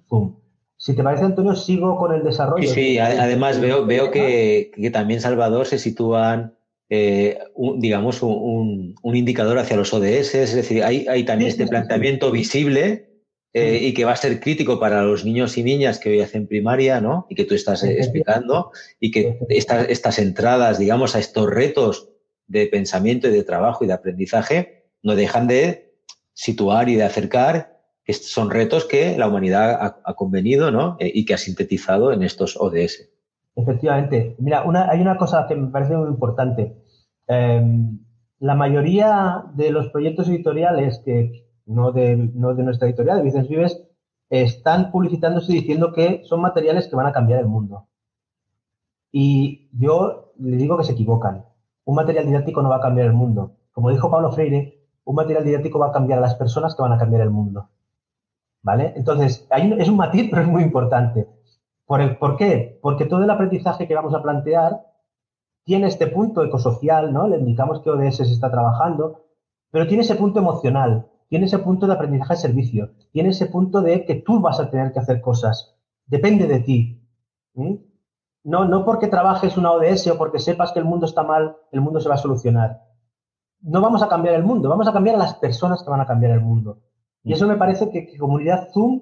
[0.07, 0.37] Zoom.
[0.77, 2.69] Si te parece, Antonio, sigo con el desarrollo.
[2.69, 6.53] Sí, sí, además veo, veo que, también Salvador se sitúan,
[6.89, 7.37] eh,
[7.75, 13.09] digamos, un, indicador hacia los ODS, es decir, hay, hay también este planteamiento visible
[13.57, 16.45] eh, y que va a ser crítico para los niños y niñas que hoy hacen
[16.45, 17.25] primaria, ¿no?
[17.29, 22.09] Y que tú estás eh, explicando, y que estas, estas entradas, digamos, a estos retos
[22.47, 25.95] de pensamiento y de trabajo y de aprendizaje no dejan de
[26.33, 30.97] situar y de acercar que son retos que la humanidad ha, convenido, ¿no?
[30.99, 33.09] Eh, y que ha sintetizado en estos ODS.
[33.55, 34.35] Efectivamente.
[34.37, 36.75] Mira, hay una cosa que me parece muy importante.
[37.29, 37.99] Em,
[38.39, 43.83] la mayoría de los proyectos editoriales que, no de, nuestra editorial, de Vicens Vives,
[44.29, 47.87] están publicitándose diciendo que son materiales que van a cambiar el mundo.
[49.11, 51.45] Y yo le digo que se equivocan.
[51.85, 53.57] Un material didáctico no va a cambiar el mundo.
[53.71, 56.93] Como dijo Pablo Freire, un material didáctico va a cambiar a las personas que van
[56.93, 57.69] a cambiar el mundo.
[58.61, 58.93] ¿Vale?
[58.95, 61.27] Entonces, es un matiz, pero es muy importante.
[61.85, 62.79] ¿Por, el, ¿Por qué?
[62.81, 64.81] Porque todo el aprendizaje que vamos a plantear
[65.63, 67.27] tiene este punto ecosocial, ¿no?
[67.27, 69.25] Le indicamos que ODS se está trabajando,
[69.71, 73.81] pero tiene ese punto emocional tiene ese punto de aprendizaje de servicio, tiene ese punto
[73.81, 77.05] de que tú vas a tener que hacer cosas, depende de ti.
[78.45, 81.81] No, no porque trabajes una ODS o porque sepas que el mundo está mal, el
[81.81, 82.83] mundo se va a solucionar.
[83.59, 86.07] No vamos a cambiar el mundo, vamos a cambiar a las personas que van a
[86.07, 86.79] cambiar el mundo.
[87.21, 89.01] Y eso me parece que, comunidad Zoom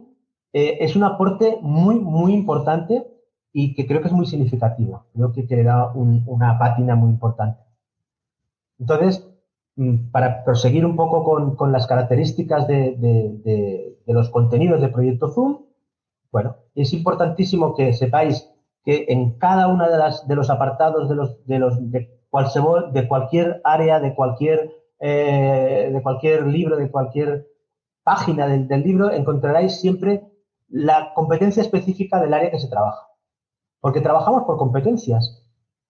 [0.54, 3.13] eh, es un aporte muy, muy importante
[3.52, 5.06] y que creo que es muy significativo.
[5.13, 7.60] Creo que, que da una pátina muy importante.
[8.80, 9.33] Entonces,
[10.12, 15.65] para proseguir un poco con, las características de, los contenidos de Proyecto Zoom,
[16.31, 18.49] bueno, es importantísimo que sepáis
[18.83, 22.09] que en cada una de, las, de los apartados de, los, de, los, de,
[22.91, 27.47] de cualquier área, de cualquier, eh, de cualquier libro, de cualquier
[28.03, 30.23] página del, libro, encontraréis siempre
[30.67, 33.07] la competencia específica del área que se trabaja.
[33.79, 35.43] Porque trabajamos por competencias.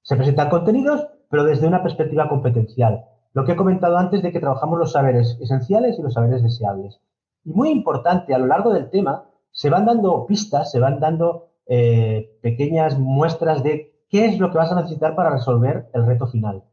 [0.04, 3.06] Se presentan contenidos, pero desde una perspectiva competencial.
[3.34, 7.00] Lo que he comentado antes de que trabajamos los saberes esenciales y los saberes deseables.
[7.44, 11.50] Y muy importante, a lo largo del tema, se van dando pistas, se van dando
[11.68, 16.28] eh, pequeñas muestras de qué es lo que vas a necesitar para resolver el reto
[16.28, 16.64] final.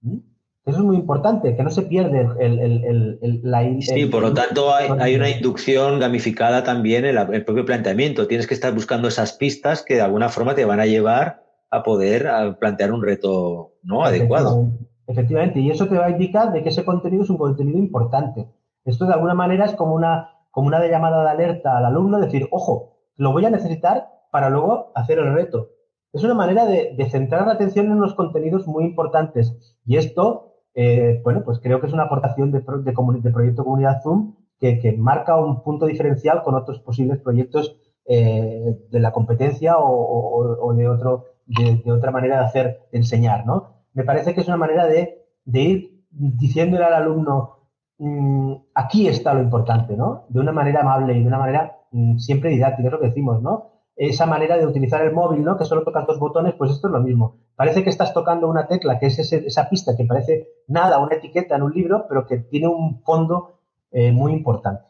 [0.00, 0.18] ¿Mm?
[0.66, 3.62] Eso es muy importante, que no se pierde el, la...
[3.80, 8.26] Sí, por lo tanto hay, una inducción gamificada también en el propio planteamiento.
[8.26, 11.82] Tienes que estar buscando esas pistas que de alguna forma te van a llevar a
[11.82, 12.28] poder
[12.60, 14.04] plantear un reto ¿no?
[14.04, 14.70] adecuado.
[15.10, 18.46] Efectivamente, y eso te va a indicar de que ese contenido es un contenido importante.
[18.84, 22.46] Esto de alguna manera es como una, como una llamada de alerta al alumno, decir,
[22.52, 25.70] ojo, lo voy a necesitar para luego hacer el reto.
[26.12, 29.76] Es una manera de, centrar la atención en unos contenidos muy importantes.
[29.84, 34.36] Y esto, eh, bueno, pues creo que es una aportación de, de, Proyecto Comunidad Zoom
[34.60, 40.88] que, marca un punto diferencial con otros posibles proyectos eh, de la competencia o, de,
[40.88, 43.79] otro, de, otra manera de hacer, de enseñar, ¿no?
[43.94, 49.42] Me parece que es una manera de, ir diciéndole al alumno, mm, aquí está lo
[49.42, 50.26] importante, ¿no?
[50.28, 53.42] De una manera amable y de una manera mm, siempre didáctica, es lo que decimos,
[53.42, 53.70] ¿no?
[54.08, 55.58] esa manera de utilizar el móvil, ¿no?
[55.58, 57.36] Que solo tocas dos botones, pues esto es lo mismo.
[57.54, 61.56] Parece que estás tocando una tecla, que es esa pista que parece nada, una etiqueta
[61.56, 63.58] en un libro, pero que tiene un fondo
[63.90, 64.84] eh, muy importante.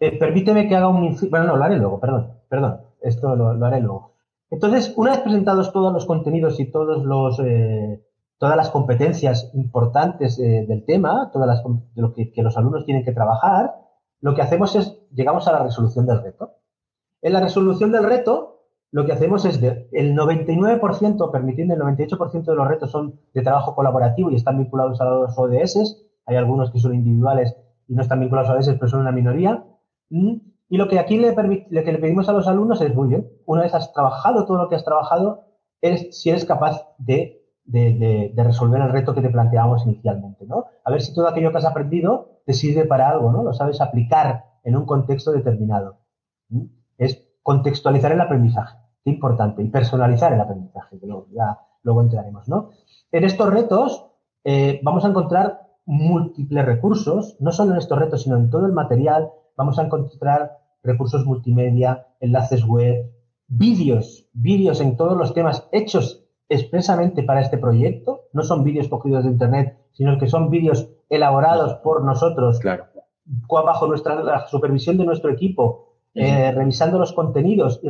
[0.00, 1.16] Eh, permíteme que haga un...
[1.30, 4.13] Bueno, no, lo haré luego, perdón, perdón, esto lo, haré luego.
[4.54, 8.04] Entonces, una vez presentados todos los contenidos y todos los, eh,
[8.38, 13.12] todas las competencias importantes del tema, todas las, de lo que los alumnos tienen que
[13.12, 13.74] trabajar,
[14.20, 16.52] lo que hacemos es, llegamos a la resolución del reto.
[17.20, 18.54] En la resolución del reto,
[18.90, 23.42] lo que hacemos es de, el 99%, permitiendo el 98% de los retos son de
[23.42, 26.06] trabajo colaborativo y están vinculados a los ODS.
[26.26, 27.56] Hay algunos que son individuales
[27.88, 29.64] y no están vinculados a ODS, pero son una minoría.
[30.10, 30.36] Mm,
[30.68, 33.62] y lo que aquí le, que le pedimos a los alumnos es, muy bien, una
[33.62, 35.44] vez has trabajado todo lo que has trabajado,
[35.80, 37.40] es si eres capaz de,
[38.36, 40.64] resolver el reto que te planteábamos inicialmente, ¿no?
[40.84, 43.42] A ver si todo aquello que has aprendido te sirve para algo, ¿no?
[43.42, 45.98] Lo sabes aplicar en un contexto determinado.
[46.98, 52.48] Es contextualizar el aprendizaje, qué importante, y personalizar el aprendizaje, que luego, ya luego entraremos,
[52.48, 52.70] ¿no?
[53.12, 54.10] En estos retos
[54.44, 58.72] eh, vamos a encontrar múltiples recursos, no solo en estos retos, sino en todo el
[58.72, 63.10] material, vamos a encontrar recursos multimedia, enlaces web,
[63.48, 69.24] vídeos, vídeos en todos los temas hechos expresamente para este proyecto, no son vídeos cogidos
[69.24, 72.86] de internet, sino que son vídeos elaborados por nosotros, claro.
[73.48, 77.88] bajo nuestra la supervisión de nuestro equipo, eh, revisando los contenidos y,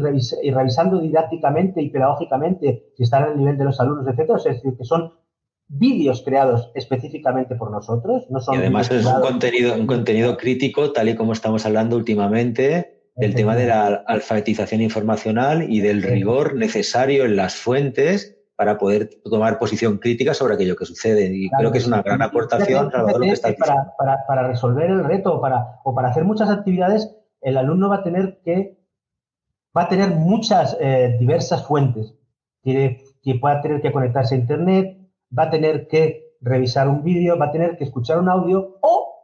[0.50, 4.38] revisando didácticamente y pedagógicamente si están al nivel de los alumnos, etcétera.
[4.38, 5.12] Es decir, que son
[5.68, 8.26] vídeos creados específicamente por nosotros.
[8.30, 11.96] No son y además es un contenido, un contenido crítico, tal y como estamos hablando
[11.96, 18.78] últimamente, del tema de la alfabetización informacional y del rigor necesario en las fuentes para
[18.78, 21.30] poder tomar posición crítica sobre aquello que sucede.
[21.32, 25.94] Y creo que es una gran aportación para, para, para, resolver el reto para, o
[25.94, 27.08] para hacer muchas actividades
[27.44, 28.78] el alumno va a tener que,
[29.76, 32.14] va a tener muchas eh, diversas fuentes.
[32.62, 34.98] Tiene, que va a tener que conectarse a Internet,
[35.36, 39.14] va a tener que revisar un vídeo, va a tener que escuchar un audio o,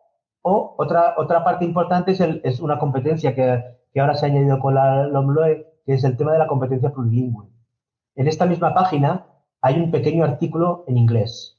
[0.42, 4.58] o otra, otra parte importante es, es una competencia que, que, ahora se ha añadido
[4.58, 7.46] con la LOMLOE, que es el tema de la competencia plurilingüe.
[8.16, 9.26] En esta misma página
[9.60, 11.58] hay un pequeño artículo en inglés.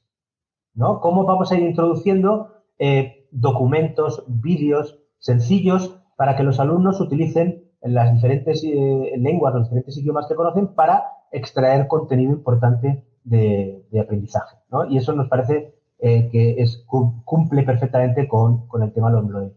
[0.74, 1.00] ¿no?
[1.00, 8.12] ¿Cómo vamos a ir introduciendo eh, documentos, vídeos sencillos para que los alumnos utilicen las
[8.12, 14.56] diferentes eh, lenguas, los diferentes idiomas que conocen para extraer contenido importante de, aprendizaje.
[14.70, 14.86] ¿no?
[14.86, 19.52] Y eso nos parece eh, que es, cumple perfectamente con, el tema LOMLOE.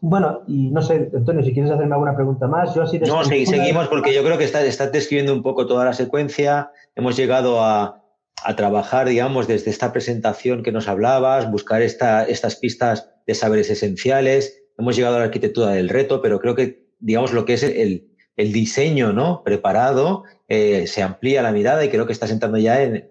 [0.00, 2.98] Bueno, y no sé, Antonio, si quieres hacerme alguna pregunta más, yo así...
[2.98, 6.72] No, sí, seguimos porque yo creo que estás, estás describiendo un poco toda la secuencia.
[6.96, 8.02] Hemos llegado a,
[8.44, 13.70] a trabajar, digamos, desde esta presentación que nos hablabas, buscar esta, estas pistas de saberes
[13.70, 17.62] esenciales, hemos llegado a la arquitectura del reto, pero creo que, digamos, lo que es
[17.62, 19.42] el, diseño ¿no?
[19.44, 23.10] preparado eh, se amplía la mirada y creo que estás entrando ya en,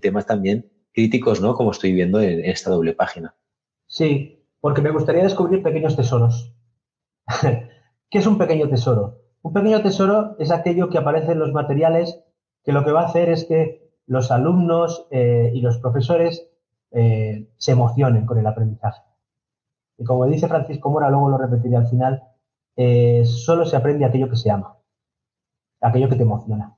[0.00, 1.52] temas también críticos, ¿no?
[1.52, 3.36] Como estoy viendo en, esta doble página.
[3.86, 6.56] Sí, porque me gustaría descubrir pequeños tesoros.
[8.10, 9.20] ¿Qué es un pequeño tesoro?
[9.42, 12.24] Un pequeño tesoro es aquello que aparece en los materiales
[12.64, 16.48] que lo que va a hacer es que los alumnos eh, y los profesores
[16.92, 19.02] eh, se emocionen con el aprendizaje.
[19.98, 22.22] Y como dice Francisco Mora, luego lo repetiré al final,
[23.24, 24.78] solo se aprende aquello que se ama,
[25.82, 26.77] aquello que te emociona.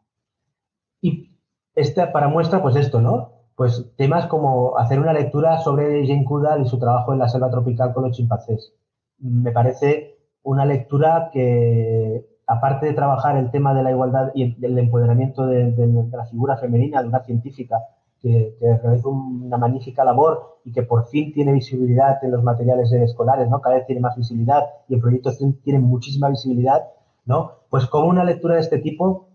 [1.01, 1.31] Y
[1.75, 3.33] este, para muestra, pues esto, ¿no?
[3.57, 7.51] Pues temas como hacer una lectura sobre Jane Goodall y su trabajo en la selva
[7.51, 8.75] tropical con los chimpancés.
[9.19, 14.79] Me parece una lectura que, aparte de trabajar el tema de la igualdad y el,
[14.79, 15.73] empoderamiento de,
[16.11, 17.79] la figura femenina, de una científica
[18.21, 23.49] que, realiza una magnífica labor y que por fin tiene visibilidad en los materiales escolares,
[23.49, 23.61] ¿no?
[23.61, 26.89] Cada vez tiene más visibilidad y en proyectos tiene muchísima visibilidad,
[27.25, 27.53] ¿no?
[27.71, 29.30] Pues como una lectura de este tipo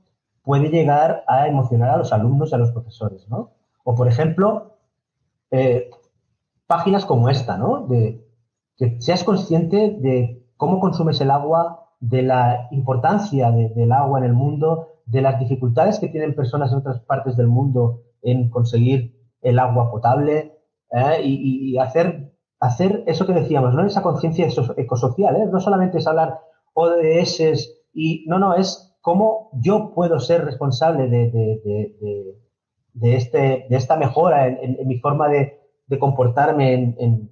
[0.46, 3.52] puede llegar a emocionar a los alumnos y a los profesores, ¿no?
[3.84, 4.78] O, por ejemplo,
[5.52, 5.90] eh,
[6.68, 7.88] páginas como esta, ¿no?
[7.88, 8.26] De
[8.78, 14.34] que seas consciente de cómo consumes el agua, de la importancia del agua en el
[14.34, 19.60] mundo, de las dificultades que tienen personas en otras partes del mundo en conseguir el
[19.60, 20.60] agua potable
[20.92, 21.22] ¿eh?
[21.24, 23.86] y, hacer, hacer eso que decíamos, ¿no?
[23.86, 25.48] Esa conciencia ecosocial, ¿eh?
[25.52, 26.40] No solamente es hablar
[26.74, 31.30] ODS y no, no, es cómo yo puedo ser responsable de,
[32.94, 35.60] de, este, de esta mejora en, mi forma de,
[36.00, 37.30] comportarme en,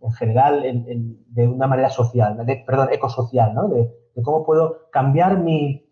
[0.00, 3.66] en general de una manera social, perdón, ecosocial, ¿no?
[3.66, 3.90] De,
[4.22, 5.88] cómo puedo cambiar mi,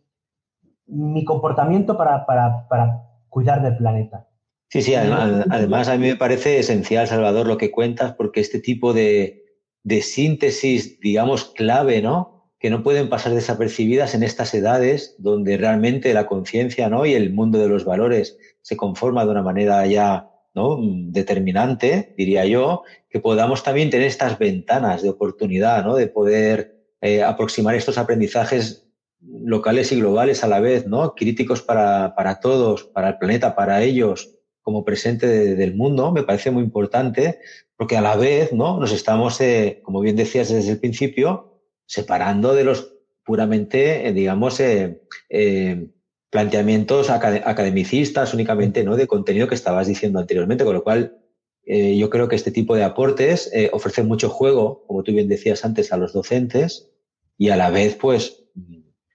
[0.86, 4.28] mi comportamiento para, para, para cuidar del planeta.
[4.68, 8.92] Sí, sí, además, a mí me parece esencial, Salvador, lo que cuentas, porque este tipo
[8.92, 9.42] de,
[9.82, 12.35] de síntesis, digamos, clave, ¿no?
[12.58, 17.06] Que no pueden pasar desapercibidas en estas edades donde realmente la conciencia, ¿no?
[17.06, 20.78] Y el mundo de los valores se conforma de una manera ya, ¿no?
[20.80, 25.94] Determinante, diría yo, que podamos también tener estas ventanas de oportunidad, ¿no?
[25.94, 28.88] De poder eh, aproximar estos aprendizajes
[29.20, 31.14] locales y globales a la vez, ¿no?
[31.14, 36.50] Críticos para, para todos, para el planeta, para ellos, como presente del mundo, me parece
[36.50, 37.38] muy importante,
[37.76, 38.80] porque a la vez ¿no?
[38.80, 41.55] nos estamos, eh, como bien decías desde el principio,
[41.86, 42.94] separando de los
[43.24, 45.00] puramente, eh, digamos, eh,
[46.30, 48.96] planteamientos academicistas únicamente, ¿no?
[48.96, 51.18] De contenido que estabas diciendo anteriormente, con lo cual
[51.68, 55.92] yo creo que este tipo de aportes ofrecen mucho juego, como tú bien decías antes,
[55.92, 56.92] a los docentes
[57.36, 58.44] y a la vez, pues,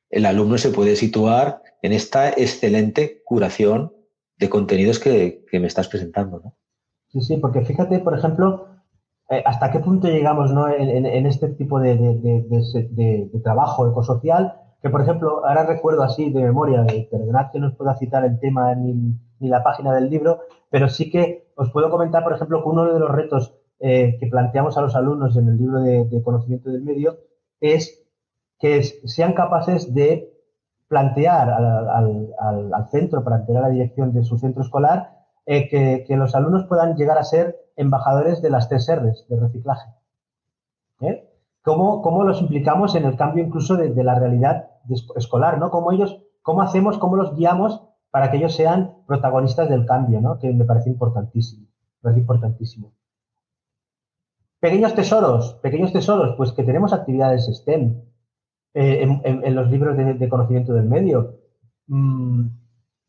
[0.10, 3.94] el alumno se puede situar en esta excelente curación
[4.38, 6.42] de contenidos que, me estás presentando.
[6.44, 6.58] ¿no?
[7.10, 8.71] Sí, sí, porque fíjate, por ejemplo,
[9.32, 10.68] eh, hasta qué punto llegamos ¿no?
[10.68, 16.82] en, este tipo de, de, trabajo ecosocial, que por ejemplo, ahora recuerdo así de memoria,
[16.82, 20.90] de perdonad que no os pueda citar el tema ni, la página del libro, pero
[20.90, 24.78] sí que os puedo comentar, por ejemplo, que uno de los retos eh, que planteamos
[24.78, 27.18] a los alumnos en el libro de, conocimiento del medio
[27.62, 28.04] es
[28.60, 30.30] que sean capaces de
[30.90, 36.66] plantear al, centro, plantear a la dirección de su centro escolar, eh, que, los alumnos
[36.66, 39.90] puedan llegar a ser embajadores de las tres R's de reciclaje.
[41.02, 41.28] ¿Eh?
[41.64, 44.70] ¿Cómo, los implicamos en el cambio incluso de, la realidad
[45.16, 45.58] escolar?
[45.60, 45.70] ¿no?
[45.70, 50.22] ¿Cómo, ellos, ¿Cómo hacemos, cómo los guiamos para que ellos sean protagonistas del cambio?
[50.22, 50.40] ¿no?
[50.40, 51.68] Que me parece importantísimo.
[52.04, 52.94] Me importantísimo.
[54.60, 58.02] Pequeños tesoros, pequeños tesoros, pues que tenemos actividades STEM,
[58.74, 61.40] eh, en, los libros de, conocimiento del medio.
[61.88, 62.48] Mm,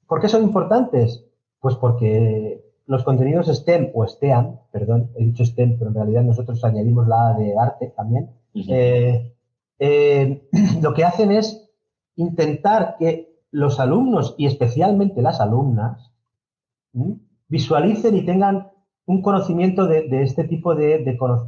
[0.06, 1.24] ¿Por qué son importantes?
[1.62, 6.62] Pues porque los contenidos STEM o STEAM, perdón, he dicho STEM, pero en realidad nosotros
[6.64, 9.32] añadimos la A de arte también, eh,
[9.78, 10.42] eh,
[10.82, 11.70] lo que hacen es
[12.16, 16.10] intentar que los alumnos y especialmente las alumnas
[17.48, 18.72] visualicen y tengan
[19.06, 21.04] un conocimiento de, este tipo de,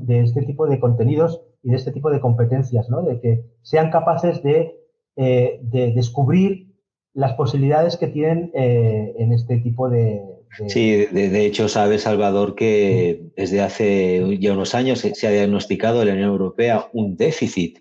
[0.09, 3.03] este tipo de contenidos y de este tipo de competencias, ¿no?
[3.03, 4.81] De que sean capaces de,
[5.16, 6.73] eh, descubrir
[7.14, 10.20] las posibilidades que tienen eh, en este tipo de...
[10.68, 16.09] Sí, de, hecho, sabes, Salvador, que desde hace ya unos años se, ha diagnosticado en
[16.09, 17.81] la Unión Europea un déficit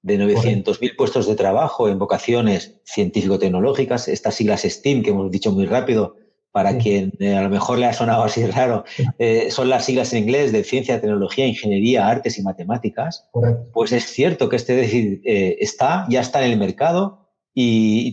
[0.00, 5.66] de 900.000 puestos de trabajo en vocaciones científico-tecnológicas, estas siglas STEAM que hemos dicho muy
[5.66, 6.16] rápido,
[6.54, 8.84] para quien eh, a lo mejor le ha sonado así raro,
[9.18, 13.28] eh, son las siglas en inglés de ciencia, tecnología, ingeniería, artes y matemáticas,
[13.72, 18.12] pues es cierto que este decir, eh, está, ya está en el mercado y,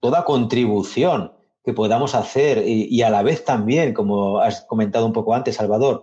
[0.00, 1.32] toda contribución
[1.64, 6.02] que podamos hacer y, a la vez también, como has comentado un poco antes, Salvador,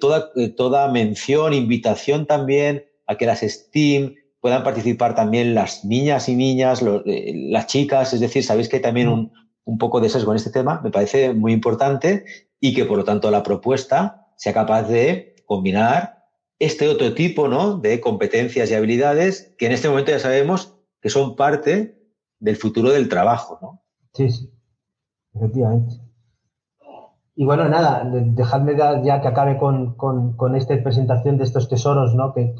[0.00, 6.36] toda, toda mención, invitación también a que las STEAM puedan participar también las niñas y
[6.36, 9.32] niñas, las chicas, es decir, sabéis que hay también un,
[9.64, 12.24] un poco de sesgo en este tema, me parece muy importante
[12.60, 16.24] y que por lo tanto la propuesta sea capaz de combinar
[16.58, 17.78] este otro tipo ¿no?
[17.78, 21.99] de competencias y habilidades que en este momento ya sabemos que son parte
[22.40, 23.58] del futuro del trabajo.
[23.62, 23.82] ¿no?
[24.12, 24.52] Sí, sí,
[25.34, 25.94] efectivamente.
[27.36, 32.34] Y bueno, nada, dejadme ya que acabe con, esta presentación de estos tesoros ¿no?
[32.34, 32.54] que,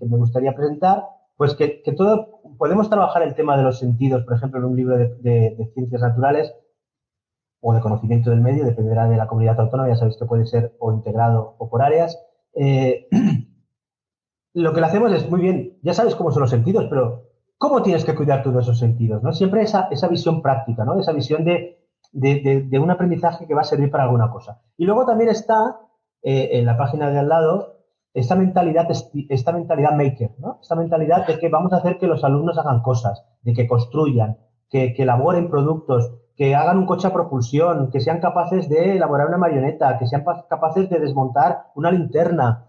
[0.00, 1.04] me gustaría presentar,
[1.36, 4.76] pues que, que todo podemos trabajar el tema de los sentidos, por ejemplo, en un
[4.76, 6.54] libro de, ciencias naturales
[7.60, 10.74] o de conocimiento del medio, dependerá de la comunidad autónoma, ya sabéis que puede ser
[10.78, 12.18] o integrado o por áreas.
[12.54, 13.08] Eh,
[14.54, 17.31] lo que le hacemos es, muy bien, ya sabes cómo son los sentidos, pero
[17.62, 19.22] ¿cómo tienes que cuidar todos esos sentidos?
[19.22, 19.32] ¿no?
[19.32, 20.98] Siempre esa, esa visión práctica, ¿no?
[20.98, 21.78] esa visión de,
[22.10, 24.60] de, un aprendizaje que va a servir para alguna cosa.
[24.76, 25.78] Y luego también está
[26.24, 27.76] eh, en la página de al lado
[28.14, 28.88] esta mentalidad,
[29.28, 30.58] esta mentalidad maker, ¿no?
[30.60, 34.38] esta mentalidad de que vamos a hacer que los alumnos hagan cosas, de que construyan,
[34.68, 39.28] que, que elaboren productos, que hagan un coche a propulsión, que sean capaces de elaborar
[39.28, 42.66] una marioneta, que sean capaces de desmontar una linterna,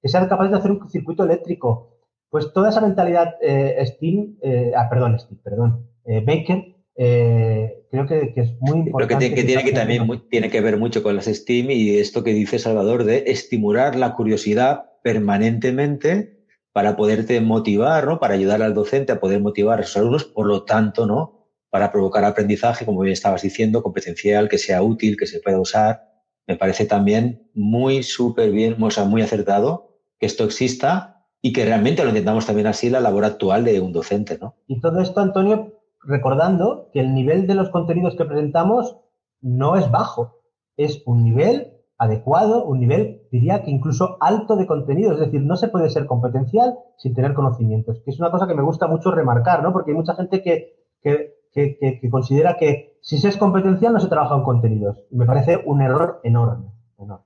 [0.00, 1.95] que sean capaces de hacer un circuito eléctrico.
[2.36, 8.34] Pues toda esa mentalidad eh, Steam, eh, ah, perdón, Steam, perdón, eh, Baker, creo que,
[8.36, 9.24] es muy importante.
[9.32, 12.34] Creo que, tiene, que, también tiene que ver mucho con las Steam y esto que
[12.34, 18.20] dice Salvador de estimular la curiosidad permanentemente para poderte motivar, ¿no?
[18.20, 21.48] Para ayudar al docente a poder motivar a sus alumnos, por lo tanto, ¿no?
[21.70, 26.02] Para provocar aprendizaje, como bien estabas diciendo, competencial, que sea útil, que se pueda usar.
[26.46, 31.64] Me parece también muy súper bien, o sea, muy acertado que esto exista y que
[31.64, 34.54] realmente lo intentamos también así la labor actual de un docente, ¿no?
[34.66, 38.96] Y todo esto, Antonio, recordando que el nivel de los contenidos que presentamos
[39.40, 40.40] no es bajo,
[40.76, 45.56] es un nivel adecuado, un nivel, diría que incluso alto de contenido, es decir, no
[45.56, 49.10] se puede ser competencial sin tener conocimientos, que es una cosa que me gusta mucho
[49.10, 49.72] remarcar, ¿no?
[49.72, 54.36] Porque hay mucha gente que, que, considera que si se es competencial no se trabaja
[54.36, 55.04] en contenidos.
[55.10, 57.25] me parece un error enorme, enorme.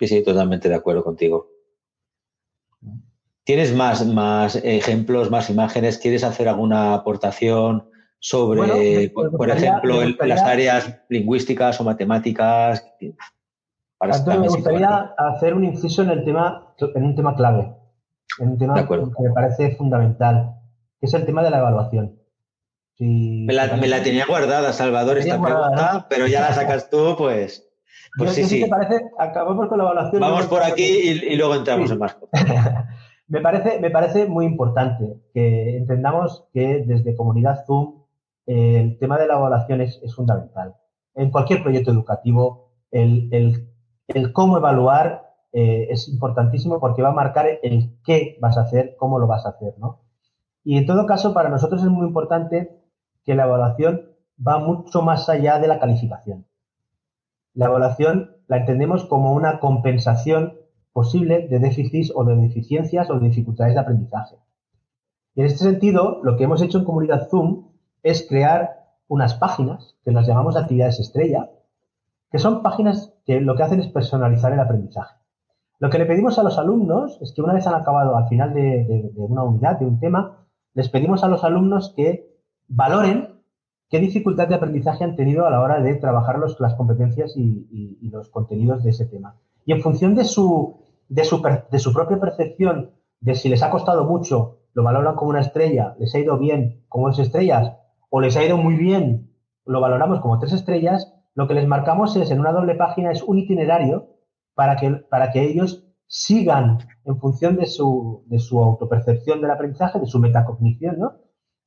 [0.00, 1.50] Sí, sí, totalmente de acuerdo contigo.
[3.44, 5.98] ¿Tienes más, más ejemplos, más imágenes?
[5.98, 7.86] ¿Quieres hacer alguna aportación
[8.18, 12.82] sobre, por, ejemplo, las áreas lingüísticas o matemáticas?
[14.00, 17.76] me gustaría hacer un inciso en el tema, en un tema clave,
[18.38, 20.54] en un tema que me parece fundamental,
[20.98, 22.18] que es el tema de la evaluación.
[22.98, 27.69] me, la, tenía guardada, Salvador, esta pregunta, pero ya la sacas tú, pues.
[28.16, 28.66] Pues sí, sí.
[28.66, 30.20] parece, acabamos con la evaluación.
[30.20, 32.16] Vamos por aquí y, luego entramos en más
[33.28, 38.00] me, parece, me parece muy importante que entendamos que desde Comunidad Zoom
[38.46, 40.74] el tema de la evaluación es, fundamental.
[41.14, 43.68] En cualquier proyecto educativo, el,
[44.32, 45.22] cómo evaluar
[45.52, 49.46] eh, es importantísimo porque va a marcar el qué vas a hacer, cómo lo vas
[49.46, 50.00] a hacer, ¿no?
[50.64, 52.82] Y en todo caso, para nosotros es muy importante
[53.24, 54.10] que la evaluación
[54.46, 56.46] va mucho más allá de la calificación.
[57.54, 60.54] La evaluación la entendemos como una compensación
[60.92, 64.36] posible de déficits o de deficiencias o de dificultades de aprendizaje.
[65.34, 67.68] Y en este sentido, lo que hemos hecho en Comunidad Zoom
[68.02, 71.50] es crear unas páginas que las llamamos actividades estrella,
[72.30, 75.16] que son páginas que lo que hacen es personalizar el aprendizaje.
[75.78, 78.52] Lo que le pedimos a los alumnos es que una vez han acabado al final
[78.52, 82.30] de, de una unidad, de un tema, les pedimos a los alumnos que
[82.68, 83.39] valoren
[83.90, 88.28] qué dificultad de aprendizaje han tenido a la hora de trabajar las competencias y, los
[88.28, 89.36] contenidos de ese tema.
[89.64, 93.70] Y en función de su, de su, de su propia percepción de si les ha
[93.70, 97.76] costado mucho, lo valoran como una estrella, les ha ido bien como dos estrellas,
[98.08, 99.30] o les ha ido muy bien,
[99.66, 103.22] lo valoramos como tres estrellas, lo que les marcamos es en una doble página es
[103.22, 104.08] un itinerario
[104.54, 110.00] para que, para que ellos sigan en función de su, de su autopercepción del aprendizaje,
[110.00, 111.14] de su metacognición, ¿no?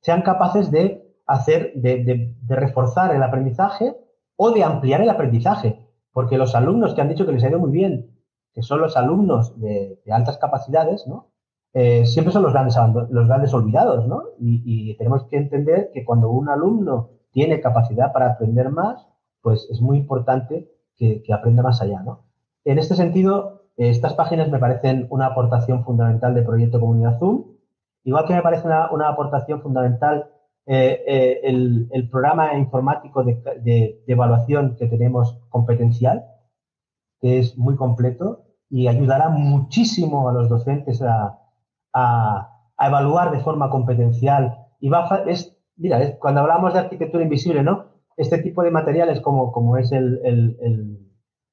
[0.00, 3.96] sean capaces de hacer, de, reforzar el aprendizaje
[4.36, 5.80] o de ampliar el aprendizaje.
[6.12, 8.10] Porque los alumnos que han dicho que les ha ido muy bien,
[8.52, 11.30] que son los alumnos de, altas capacidades, ¿no?
[11.72, 12.76] Eh, siempre son los grandes,
[13.10, 14.06] los grandes olvidados.
[14.38, 19.08] Y, tenemos que entender que cuando un alumno tiene capacidad para aprender más,
[19.42, 22.04] pues es muy importante que, aprenda más allá.
[22.64, 27.44] En este sentido, estas páginas me parecen una aportación fundamental del proyecto Comunidad Zoom,
[28.04, 30.30] igual que me parece una, una aportación fundamental
[30.66, 36.24] eh, eh, el, programa informático de, evaluación que tenemos competencial,
[37.20, 41.38] que es muy completo y ayudará muchísimo a los docentes a,
[42.78, 44.58] evaluar de forma competencial.
[44.80, 47.86] Y va es, mira, cuando hablamos de arquitectura invisible, ¿no?
[48.16, 50.20] Este tipo de materiales como, como es el,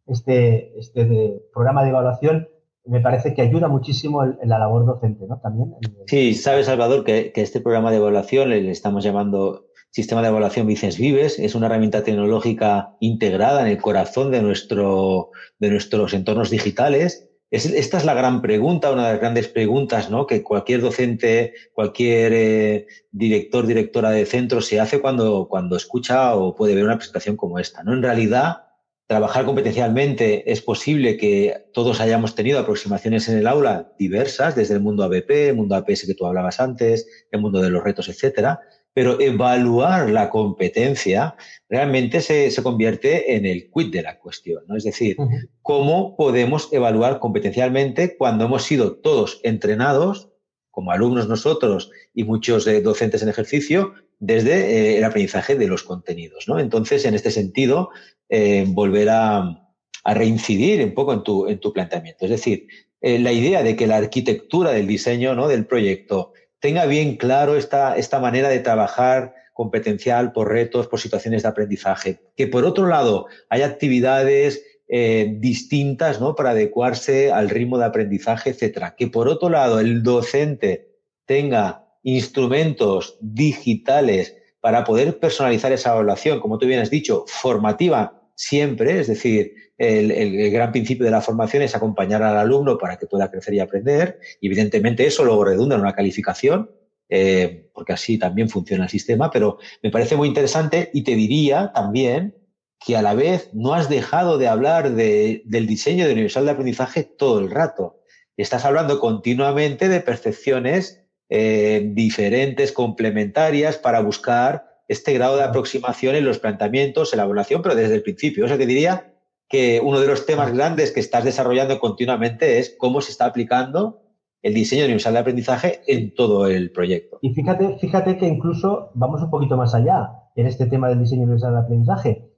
[0.08, 2.48] este, este programa de evaluación
[2.86, 5.40] me parece que ayuda muchísimo en, la labor docente, ¿no?
[5.40, 5.74] También.
[6.08, 10.98] Sí, sabes, Salvador, que, este programa de evaluación, le estamos llamando Sistema de Evaluación Vicens
[10.98, 17.30] Vives, es una herramienta tecnológica integrada en el corazón de, nuestro, de nuestros entornos digitales.
[17.52, 20.26] esta es la gran pregunta, una de las grandes preguntas ¿no?
[20.26, 26.56] que cualquier docente, cualquier eh, director, directora de centro se hace cuando, cuando escucha o
[26.56, 27.84] puede ver una presentación como esta.
[27.84, 27.94] ¿no?
[27.94, 28.71] En realidad,
[29.12, 34.80] trabajar competencialmente, es posible que todos hayamos tenido aproximaciones en el aula diversas, desde el
[34.80, 38.62] mundo ABP, el mundo APS que tú hablabas antes, el mundo de los retos, etcétera,
[38.94, 41.36] pero evaluar la competencia
[41.68, 44.78] realmente se, convierte en el quid de la cuestión, ¿no?
[44.78, 45.18] Es decir,
[45.62, 50.30] cómo podemos evaluar competencialmente cuando hemos sido todos entrenados,
[50.70, 55.84] como alumnos nosotros y muchos eh, docentes en ejercicio, desde eh, el aprendizaje de los
[55.84, 56.48] contenidos.
[56.48, 56.60] ¿no?
[56.60, 57.90] Entonces, en este sentido,
[58.32, 59.58] eh, volver a,
[60.04, 62.26] reincidir un poco en tu, en tu planteamiento.
[62.26, 62.66] Es decir,
[63.02, 65.48] la idea de que la arquitectura del diseño ¿no?
[65.48, 71.44] del proyecto tenga bien claro esta, esta manera de trabajar competencial por retos, por situaciones
[71.44, 72.22] de aprendizaje.
[72.36, 76.36] Que por otro lado hay actividades eh, distintas ¿no?
[76.36, 78.96] para adecuarse al ritmo de aprendizaje, etcétera.
[78.96, 80.90] Que por otro lado el docente
[81.26, 89.00] tenga instrumentos digitales para poder personalizar esa evaluación, como tú bien has dicho, formativa siempre,
[89.00, 93.32] es decir, el, gran principio de la formación es acompañar al alumno para que pueda
[93.32, 96.70] crecer y aprender, y evidentemente eso luego redunda en una calificación,
[97.10, 101.72] eh, porque así también funciona el sistema, pero me parece muy interesante y te diría
[101.74, 102.36] también
[102.80, 107.04] que a la vez no has dejado de hablar del diseño de universal de aprendizaje
[107.04, 108.02] todo el rato.
[108.38, 116.26] Estás hablando continuamente de percepciones eh, diferentes, complementarias, para buscar este grado de aproximación en
[116.26, 118.46] los planteamientos, en la evaluación, pero desde el principio.
[118.46, 119.14] O sea, que diría
[119.48, 124.02] que uno de los temas grandes que estás desarrollando continuamente es cómo se está aplicando
[124.42, 127.20] el diseño universal de aprendizaje en todo el proyecto.
[127.22, 131.24] Y fíjate, fíjate que incluso vamos un poquito más allá en este tema del diseño
[131.24, 132.32] universal de aprendizaje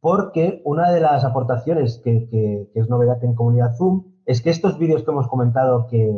[0.00, 5.02] porque una de las aportaciones que, es novedad en Comunidad Zoom es que estos vídeos
[5.02, 6.10] que hemos comentado que,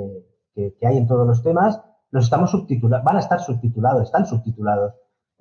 [0.82, 4.94] hay en todos los temas, los estamos subtitulados, van a estar subtitulados, están subtitulados,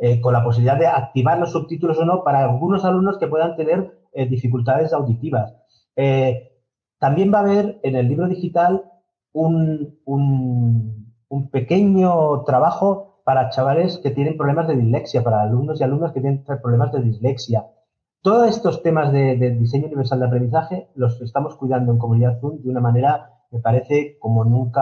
[0.04, 3.56] eh, con la posibilidad de activar los subtítulos o no para algunos alumnos que puedan
[3.56, 5.56] tener eh, dificultades auditivas.
[5.96, 6.58] Eh,
[6.98, 8.84] también va a haber en el libro digital
[9.32, 16.14] un, un pequeño trabajo para chavales que tienen problemas de dislexia, para alumnos y alumnas
[16.14, 17.68] que tienen problemas de dislexia.
[18.24, 22.70] Todos estos temas de, diseño universal de aprendizaje los estamos cuidando en Comunidad Zoom de
[22.70, 24.82] una manera, me parece, como nunca,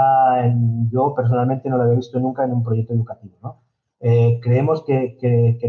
[0.92, 3.60] yo personalmente no lo había visto nunca en un proyecto educativo.
[4.02, 5.18] Eh, creemos que,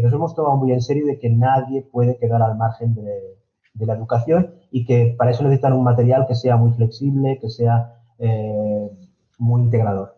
[0.01, 3.95] nos hemos tomado muy en serio de que nadie puede quedar al margen de, la
[3.95, 8.89] educación y que para eso necesitan un material que sea muy flexible, que sea eh,
[9.37, 10.17] muy, integrador,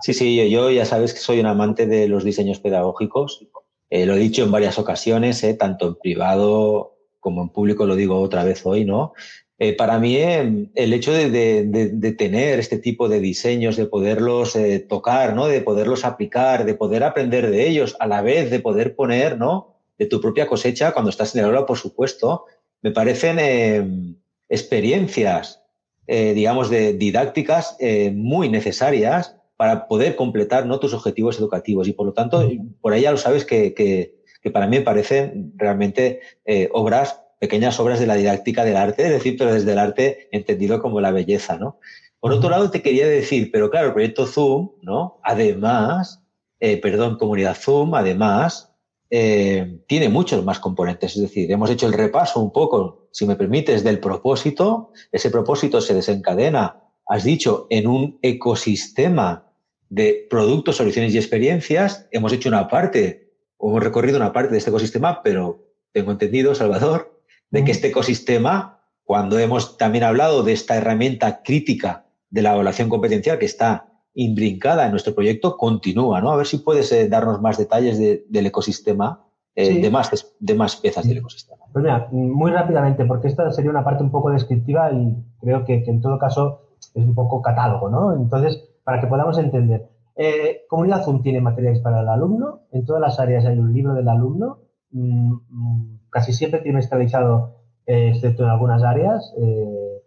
[0.00, 3.48] Sí, sí, yo ya sabes que soy un amante de los diseños pedagógicos
[3.90, 8.20] eh, lo he dicho en varias ocasiones, tanto en privado como en público, lo digo
[8.20, 9.12] otra vez hoy, ¿no?
[9.60, 14.58] Eh, para mí el hecho de, tener este tipo de diseños, de poderlos
[14.88, 15.46] tocar, ¿no?
[15.46, 19.76] de poderlos aplicar, de poder aprender de ellos, a la vez de poder poner ¿no?
[19.98, 22.46] de tu propia cosecha cuando estás en el aula, por supuesto,
[22.82, 24.16] me parecen
[24.48, 25.62] experiencias,
[26.06, 27.76] digamos, de didácticas
[28.12, 30.80] muy necesarias para poder completar ¿no?
[30.80, 31.86] tus objetivos educativos.
[31.86, 32.48] Y por lo tanto,
[32.80, 37.80] por ahí ya lo sabes que, que, para mí me parecen realmente eh, obras, pequeñas
[37.80, 41.10] obras de la didáctica del arte, es decir, pero desde el arte entendido como la
[41.10, 41.80] belleza, ¿no?
[42.20, 45.20] Por otro lado, te quería decir, pero claro, el proyecto Zoom, ¿no?
[45.24, 46.22] Además,
[46.60, 48.74] eh, perdón, comunidad Zoom, además,
[49.08, 51.16] eh, tiene muchos más componentes.
[51.16, 54.92] Es decir, hemos hecho el repaso un poco, si me permites, del propósito.
[55.10, 59.50] Ese propósito se desencadena, has dicho, en un ecosistema
[59.88, 62.06] de productos, soluciones y experiencias.
[62.12, 66.54] Hemos hecho una parte, o hemos recorrido una parte de este ecosistema, pero tengo entendido,
[66.54, 67.19] Salvador,
[67.50, 72.88] de que este ecosistema, cuando hemos también hablado de esta herramienta crítica de la evaluación
[72.88, 76.32] competencial que está imbrincada en nuestro proyecto, continúa, ¿no?
[76.32, 79.24] A ver si puedes eh, darnos más detalles del ecosistema,
[79.54, 81.64] eh, de, más, de más piezas del ecosistema.
[81.72, 85.82] Pues mira, muy rápidamente, porque esta sería una parte un poco descriptiva y creo que,
[85.82, 88.14] que en todo caso es un poco catálogo, ¿no?
[88.14, 89.88] Entonces, para que podamos entender.
[90.16, 92.62] Eh, Comunidad Zoom tiene materiales para el alumno.
[92.72, 94.58] En todas las áreas hay un libro del alumno.
[94.90, 97.56] Mm, mm, casi siempre trimestralizado,
[97.86, 99.32] eh, excepto en algunas áreas.
[99.38, 100.02] Eh,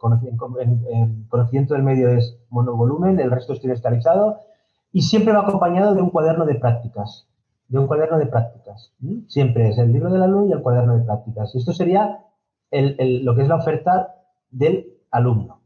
[0.91, 4.39] en, conocimiento del medio es monovolumen, el resto es trimestralizado.
[4.91, 7.28] Y siempre va acompañado de un cuaderno de prácticas.
[7.68, 8.93] De un cuaderno de prácticas.
[9.28, 11.56] Siempre es el libro del alumno y el cuaderno de prácticas.
[11.56, 12.20] Esto sería
[12.72, 14.16] lo que es la oferta
[14.51, 15.64] del alumno.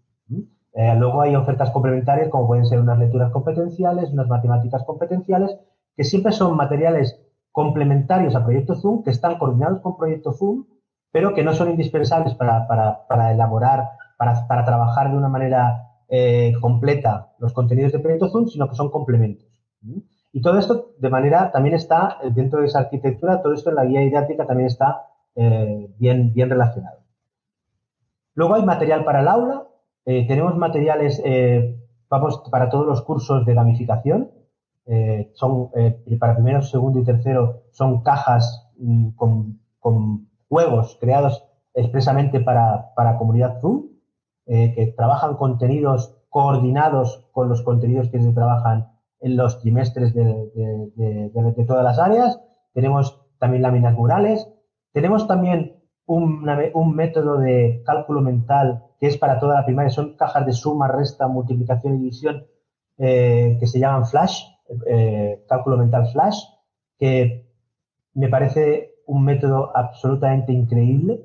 [0.77, 5.57] Eh, luego hay ofertas complementarias como pueden ser unas lecturas competenciales, unas matemáticas competenciales,
[5.95, 7.19] que siempre son materiales
[7.57, 10.65] complementarios a Proyecto Zoom, que están coordinados con Proyecto Zoom,
[11.11, 17.53] pero que no son indispensables para, elaborar, para, trabajar de una manera eh, completa los
[17.53, 19.47] contenidos de Proyecto Zoom, sino que son complementos.
[20.31, 23.85] Y todo esto de manera también está dentro de esa arquitectura, todo esto en la
[23.85, 26.99] guía didáctica también está eh, bien, bien relacionado.
[28.35, 29.63] Luego hay material para el aula,
[30.05, 31.75] eh, tenemos materiales, eh,
[32.07, 34.29] vamos, para todos los cursos de gamificación.
[34.87, 35.69] Eh, son,
[36.19, 39.59] para primero, segundo y tercero, son cajas mm, con,
[40.49, 43.87] juegos creados expresamente para, comunidad Zoom.
[44.45, 51.65] eh, que trabajan contenidos coordinados con los contenidos que se trabajan en los trimestres de,
[51.67, 52.39] todas las áreas.
[52.73, 54.47] Tenemos también láminas murales.
[54.93, 56.43] Tenemos también un,
[56.95, 59.89] método de cálculo mental que es para toda la primaria.
[59.89, 62.45] Son cajas de suma, resta, multiplicación y división
[62.97, 64.43] eh, que se llaman Flash,
[64.85, 66.43] eh, cálculo mental Flash,
[66.97, 67.47] que
[68.13, 71.23] me parece un método absolutamente increíble.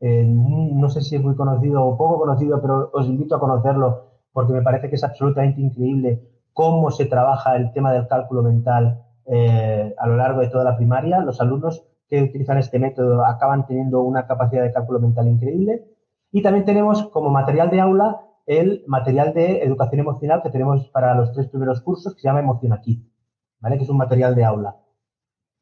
[0.00, 4.12] Eh, no sé si es muy conocido o poco conocido, pero os invito a conocerlo
[4.32, 6.20] porque me parece que es absolutamente increíble
[6.52, 10.76] cómo se trabaja el tema del cálculo mental eh, a lo largo de toda la
[10.76, 11.20] primaria.
[11.20, 15.84] Los alumnos que utilizan este método acaban teniendo una capacidad de cálculo mental increíble.
[16.30, 21.14] Y también tenemos como material de aula el material de educación emocional que tenemos para
[21.14, 23.08] los tres primeros cursos, que se llama Emoción Aquí,
[23.60, 23.76] ¿vale?
[23.76, 24.76] que es un material de aula.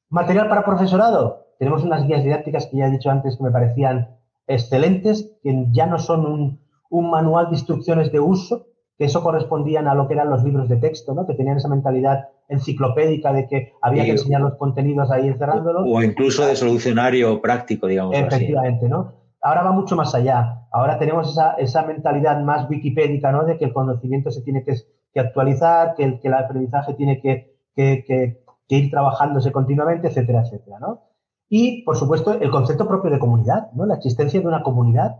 [0.08, 1.46] Material para profesorado.
[1.58, 4.16] Tenemos unas guías didácticas que ya he dicho antes que me parecían
[4.46, 8.66] excelentes, que ya no son un, un manual de instrucciones de uso,
[8.98, 11.26] que eso correspondían a lo que eran los libros de texto, ¿no?
[11.26, 15.84] que tenían esa mentalidad enciclopédica de que había que enseñar los contenidos ahí encerrándolos.
[15.86, 18.16] O incluso de solucionario práctico, digamos.
[18.16, 19.19] Efectivamente, ¿no?
[19.42, 20.66] Ahora va mucho más allá.
[20.70, 23.44] Ahora tenemos esa, esa mentalidad más wikipédica, ¿no?
[23.44, 24.76] De que el conocimiento se tiene que,
[25.18, 30.78] actualizar, que el, que el aprendizaje tiene que, que, que, ir trabajándose continuamente, etcétera, etcétera,
[30.78, 31.02] ¿no?
[31.48, 33.86] Y, por supuesto, el concepto propio de comunidad, ¿no?
[33.86, 35.16] La existencia de una comunidad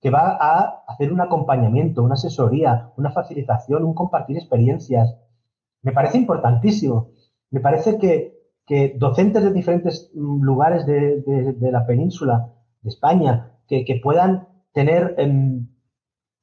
[0.00, 5.16] que va a hacer un acompañamiento, una asesoría, una facilitación, un compartir experiencias.
[5.82, 7.10] Me parece importantísimo.
[7.50, 12.52] Me parece que, docentes de diferentes mm, lugares de, la península,
[12.82, 15.68] de España, que, puedan tener em,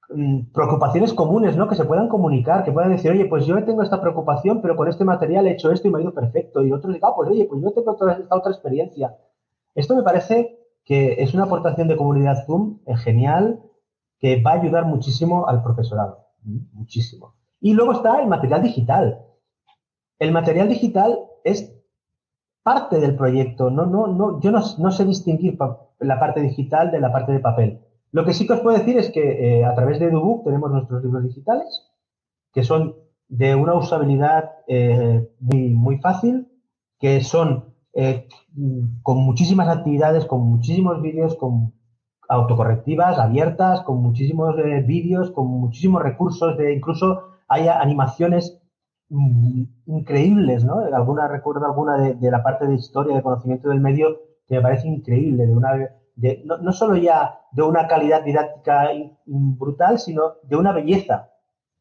[0.09, 1.67] mm, preocupaciones comunes, ¿no?
[1.67, 4.87] Que se puedan comunicar, que puedan decir, oye, pues yo tengo esta preocupación, pero con
[4.87, 6.63] este material he hecho esto y me ha ido perfecto.
[6.63, 9.15] Y otros digan, ah, pues oye, pues yo tengo esta otra experiencia.
[9.75, 13.61] Esto me parece que es una aportación de comunidad Zoom genial
[14.19, 17.35] que va a ayudar muchísimo al profesorado, muchísimo.
[17.59, 19.25] Y luego está el material digital.
[20.19, 21.73] El material digital es
[22.63, 23.69] parte del proyecto.
[23.69, 25.57] No, no, no, yo no, sé distinguir
[25.99, 27.81] la parte digital de la parte de papel.
[28.11, 30.71] Lo que sí que os puedo decir es que eh, a través de EduBook tenemos
[30.71, 31.91] nuestros libros digitales,
[32.53, 32.95] que son
[33.27, 36.47] de una usabilidad eh, muy, muy fácil,
[36.99, 38.27] que son eh,
[39.01, 41.73] con muchísimas actividades, con muchísimos vídeos, con
[42.29, 44.55] autocorrectivas abiertas, con muchísimos
[44.85, 48.62] vídeos, con muchísimos recursos, de incluso hay animaciones
[49.85, 50.79] increíbles, ¿no?
[50.79, 54.87] Alguna, recuerdo alguna de, la parte de historia, de conocimiento del medio, que me parece
[54.87, 55.73] increíble, de una,
[56.15, 58.89] de, no, no, solo ya de una calidad didáctica
[59.25, 61.29] brutal, sino de una belleza,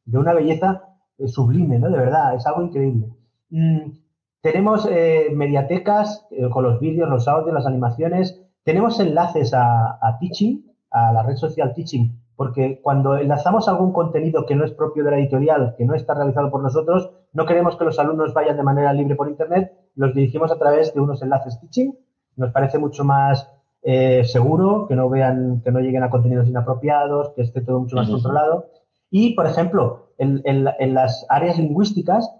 [0.04, 1.90] de una belleza eh, sublime, ¿no?
[1.90, 3.08] De verdad, es algo increíble.
[3.50, 3.92] Mm,
[4.40, 8.40] tenemos eh, mediatecas eh, con los vídeos, los audios, las animaciones.
[8.64, 14.54] Tenemos enlaces a, Teaching, a la red social Teaching, porque cuando enlazamos algún contenido que
[14.54, 17.84] no es propio de la editorial, que no está realizado por nosotros, no queremos que
[17.84, 21.60] los alumnos vayan de manera libre por Internet, los dirigimos a través de unos enlaces
[21.60, 21.94] Teaching.
[22.36, 23.48] Nos parece mucho más
[23.82, 27.96] eh, seguro, que no vean, que no lleguen a contenidos inapropiados, que esté todo mucho
[27.96, 28.70] más controlado.
[29.10, 32.34] Y, por ejemplo, en las áreas lingüísticas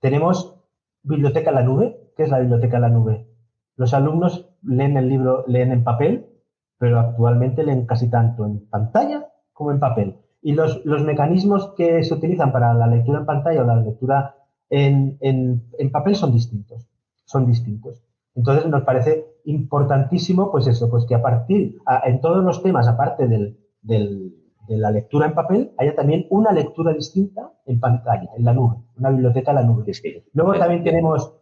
[0.00, 0.56] tenemos
[1.02, 2.00] biblioteca en la nube.
[2.16, 3.26] ¿Qué es la biblioteca en la nube?
[3.76, 6.26] Los alumnos leen el libro, leen en papel,
[6.78, 10.16] pero actualmente leen casi tanto en pantalla como en papel.
[10.42, 14.36] Y los, los mecanismos que se utilizan para la lectura en pantalla o la lectura
[14.68, 16.86] en, en, papel son distintos.
[17.24, 18.02] Son distintos.
[18.34, 23.26] Entonces nos parece importantísimo, pues eso, pues que a partir, en todos los temas, aparte
[23.26, 24.34] del, del,
[24.68, 28.76] de la lectura en papel, haya también una lectura distinta en pantalla, en la nube,
[28.98, 29.90] una biblioteca en la nube.
[30.32, 31.32] Luego también tenemos...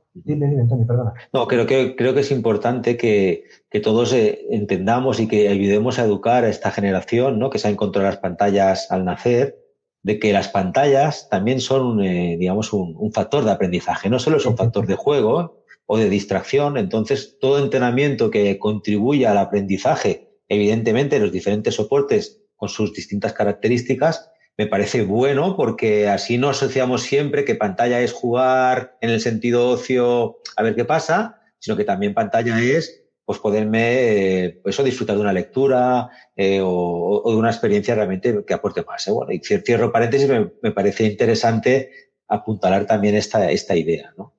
[1.32, 3.44] No, creo que, creo que es importante que,
[3.82, 7.50] todos eh, entendamos y que ayudemos a educar a esta generación, ¿no?
[7.50, 9.58] que se ha encontrado las pantallas al nacer,
[10.02, 14.36] de que las pantallas también son, eh, digamos, un, un, factor de aprendizaje, no solo
[14.36, 20.28] es un factor de juego o de distracción, entonces todo entrenamiento que contribuya al aprendizaje,
[20.48, 27.03] evidentemente los diferentes soportes con sus distintas características, me parece bueno porque así no asociamos
[27.03, 31.84] siempre que pantalla es jugar en el sentido ocio a ver qué pasa, sino que
[31.84, 37.50] también pantalla es pues poderme eh, eso disfrutar de una lectura eh, o, de una
[37.50, 39.07] experiencia realmente que aporte más.
[39.07, 39.12] ¿eh?
[39.12, 41.90] Bueno, y cierro paréntesis, me, parece interesante
[42.28, 44.12] apuntalar también esta, esta idea.
[44.18, 44.34] ¿no?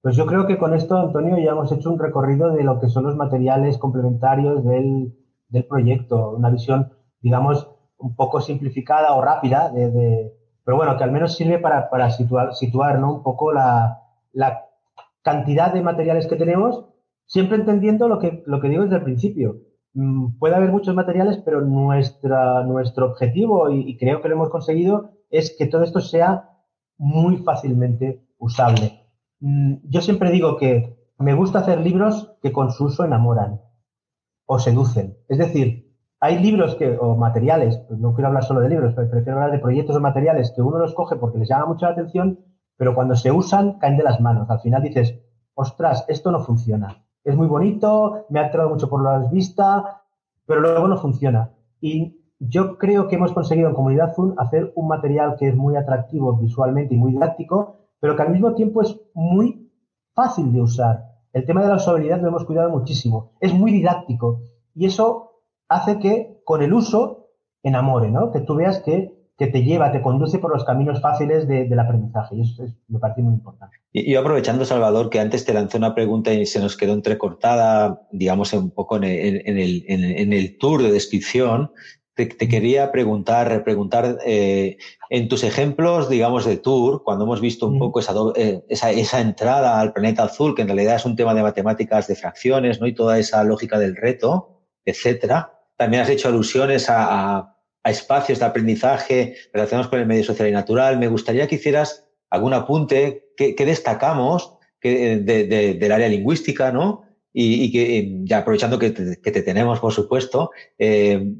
[0.00, 2.88] Pues yo creo que con esto, Antonio, ya hemos hecho un recorrido de lo que
[2.88, 5.12] son los materiales complementarios del,
[5.48, 7.73] del proyecto, una visión, digamos,
[8.04, 10.32] un poco simplificada o rápida, de,
[10.62, 14.00] pero bueno, que al menos sirve para, para situar, situar un poco la,
[14.32, 14.60] la,
[15.22, 16.84] cantidad de materiales que tenemos,
[17.24, 19.56] siempre entendiendo lo que, lo que digo desde el principio.
[19.94, 25.12] mm, puede haber muchos materiales, pero nuestra, nuestro objetivo, y, creo que lo hemos conseguido,
[25.30, 26.50] es que todo esto sea
[26.98, 29.00] muy fácilmente usable.
[29.40, 33.60] Mm, yo siempre digo que me gusta hacer libros que con su uso enamoran
[34.46, 35.16] o seducen.
[35.28, 35.83] Es decir,
[36.24, 39.52] hay libros que, o materiales, pues no quiero hablar solo de libros, pero prefiero hablar
[39.52, 42.38] de proyectos o materiales que uno los coge porque les llama mucho la atención,
[42.78, 44.48] pero cuando se usan caen de las manos.
[44.48, 45.20] Al final dices,
[45.52, 47.04] ostras, esto no funciona.
[47.24, 50.00] Es muy bonito, me ha atraído mucho por la vista,
[50.46, 51.50] pero luego no funciona.
[51.78, 55.76] Y yo creo que hemos conseguido en Comunidad Zoom hacer un material que es muy
[55.76, 59.70] atractivo visualmente y muy didáctico, pero que al mismo tiempo es muy
[60.14, 61.04] fácil de usar.
[61.34, 63.32] El tema de la usabilidad lo hemos cuidado muchísimo.
[63.40, 64.40] Es muy didáctico
[64.74, 65.32] y eso
[65.74, 67.30] hace que con el uso
[67.62, 68.30] enamore, ¿no?
[68.32, 72.42] Que tú veas que, te lleva, te conduce por los caminos fáciles del aprendizaje y
[72.42, 73.76] eso me parece muy importante.
[73.92, 78.06] Y yo aprovechando, Salvador, que antes te lanzó una pregunta y se nos quedó entrecortada,
[78.12, 81.70] digamos, un poco en el, en el tour de descripción,
[82.14, 84.76] te, quería preguntar, preguntar eh,
[85.10, 88.00] en tus ejemplos, digamos, de tour, cuando hemos visto un poco
[88.36, 92.06] eh, esa, esa, entrada al planeta azul, que en realidad es un tema de matemáticas,
[92.06, 92.86] de fracciones, ¿no?
[92.86, 95.53] Y toda esa lógica del reto, etcétera.
[95.76, 97.50] También has hecho alusiones a,
[97.84, 100.98] espacios de aprendizaje relacionados con el medio social y natural.
[100.98, 107.02] Me gustaría que hicieras algún apunte que, destacamos del área lingüística, ¿no?
[107.32, 111.34] Y, que, ya aprovechando que te, tenemos, por supuesto, eh,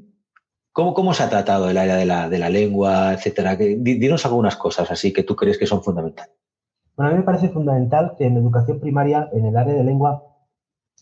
[0.74, 3.54] ¿Cómo, ¿Cómo se ha tratado el área de la, de la lengua, etcétera?
[3.54, 6.34] Dinos algunas cosas así que tú crees que son fundamentales.
[6.96, 10.24] Bueno, a mí me parece fundamental que en educación primaria, en el área de lengua,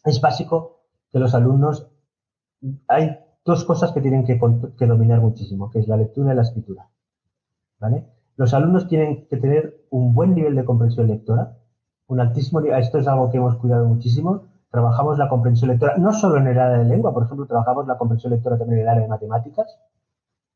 [0.05, 1.89] es básico que los alumnos.
[2.89, 6.89] Hay dos cosas que tienen que, dominar muchísimo, que es la lectura y la escritura.
[7.81, 8.07] ¿Vale?
[8.37, 11.59] Los alumnos tienen que tener un buen nivel de comprensión lectora,
[12.07, 12.81] un altísimo nivel.
[12.81, 16.59] Esto es algo que hemos cuidado muchísimo trabajamos la comprensión lectora, no solo en el
[16.59, 19.79] área de lengua, por ejemplo, trabajamos la comprensión lectora también en el área de matemáticas.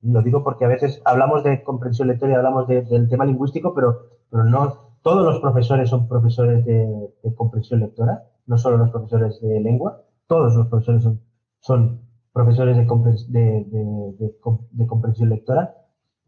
[0.01, 3.99] Lo digo porque a veces hablamos de comprensión lectora y hablamos del tema lingüístico, pero,
[4.31, 9.61] pero no todos los profesores son profesores de, comprensión lectora, no solo los profesores de
[9.61, 11.21] lengua, todos los profesores son,
[11.67, 12.01] son
[12.33, 12.87] profesores de,
[14.87, 15.75] comprensión lectora.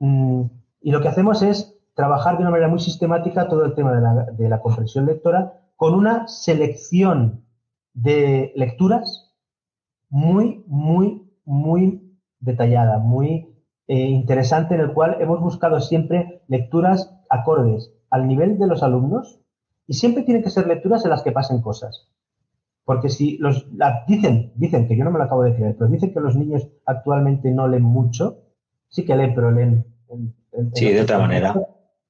[0.00, 0.42] Mm,
[0.80, 4.00] y lo que hacemos es trabajar de una manera muy sistemática todo el tema de
[4.00, 7.44] la, de la comprensión lectora con una selección
[7.94, 9.32] de lecturas
[10.08, 13.54] muy, muy, muy detallada, muy
[13.86, 19.40] eh, interesante, en el cual hemos buscado siempre lecturas acordes al nivel de los alumnos
[19.86, 22.08] y siempre tienen que ser lecturas en las que pasen cosas.
[22.88, 23.66] Porque si los
[24.06, 26.70] dicen, dicen que yo no me lo acabo de creer, pero dicen que los niños
[26.86, 28.38] actualmente no leen mucho,
[28.88, 29.84] sí que leen, pero leen.
[30.72, 31.54] sí, de otra manera.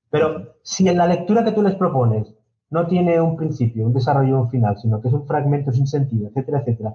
[0.09, 2.33] Pero si en la lectura que tú les propones
[2.71, 6.29] no tiene un principio, un desarrollo un final, sino que es un fragmento sin sentido,
[6.29, 6.95] etcétera, etcétera.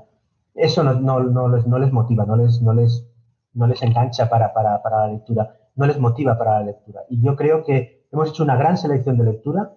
[0.56, 3.06] Eso no, no, no, les, no les, motiva, no les, no les,
[3.54, 7.02] no les engancha para, para, para, la lectura, no les motiva para la lectura.
[7.10, 9.74] Y yo creo que hemos hecho una gran selección de lectura.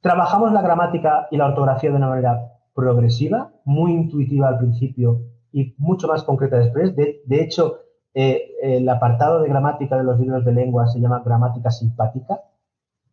[0.00, 5.22] Trabajamos la gramática y la ortografía de una manera progresiva, muy intuitiva al principio
[5.52, 6.94] y mucho más concreta después.
[6.96, 7.78] De, hecho,
[8.14, 12.40] eh, el apartado de gramática de los libros de lengua se llama gramática simpática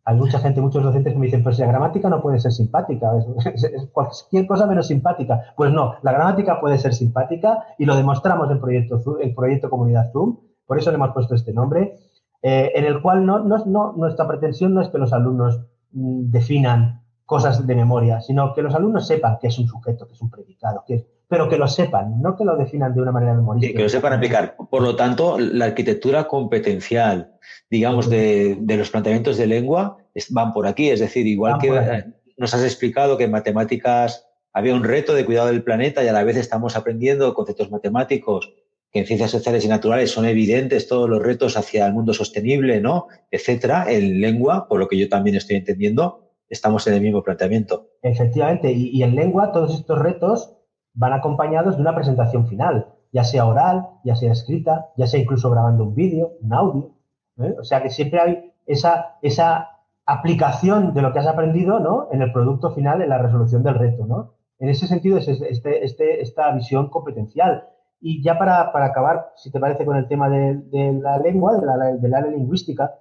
[0.04, 3.12] hay mucha gente, muchos docentes que me dicen, pues la gramática no puede ser simpática,
[3.16, 5.54] es, cualquier cosa menos simpática.
[5.56, 10.10] Pues no, la gramática puede ser simpática y lo demostramos en proyecto, el proyecto Comunidad
[10.12, 11.98] Zoom, por eso le hemos puesto este nombre,
[12.42, 15.60] eh, en el cual no, no, nuestra pretensión no es que los alumnos
[15.92, 17.01] mm, definan
[17.32, 20.30] cosas de memoria, sino que los alumnos sepan qué es un sujeto, qué es un
[20.30, 23.74] predicado, qué es, pero que lo sepan, no que lo definan de una manera memorística.
[23.74, 24.54] que lo sepan aplicar.
[24.70, 27.32] Por lo tanto, la arquitectura competencial,
[27.70, 29.96] digamos, de, los planteamientos de lengua
[30.28, 30.90] van por aquí.
[30.90, 32.04] Es decir, igual que
[32.36, 36.12] nos has explicado que en matemáticas había un reto de cuidado del planeta y a
[36.12, 38.52] la vez estamos aprendiendo conceptos matemáticos
[38.92, 42.82] que en ciencias sociales y naturales son evidentes todos los retos hacia el mundo sostenible,
[42.82, 43.06] ¿no?
[43.30, 43.86] Etcétera.
[43.90, 47.88] En lengua, por lo que yo también estoy entendiendo, estamos en el mismo planteamiento.
[48.02, 48.70] Efectivamente.
[48.70, 50.56] y en lengua, todos estos retos
[50.94, 55.50] van acompañados de una presentación final, ya sea oral, ya sea escrita, ya sea incluso
[55.50, 56.94] grabando un vídeo, un audio.
[57.38, 57.54] ¿eh?
[57.58, 59.70] O sea que siempre hay esa, esa
[60.06, 62.08] aplicación de lo que has aprendido ¿no?
[62.12, 64.06] en el producto final, en la resolución del reto.
[64.06, 64.34] ¿no?
[64.58, 67.68] En ese sentido es este, este, esta visión competencial.
[68.00, 70.60] Y ya para, acabar, si te parece, con el tema de,
[71.00, 72.92] la lengua, de la, de lingüística,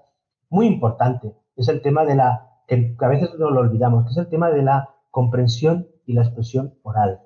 [0.49, 2.50] muy importante es el tema de la,
[2.97, 6.23] que a veces no lo olvidamos, que es el tema de la comprensión y la
[6.23, 7.19] expresión oral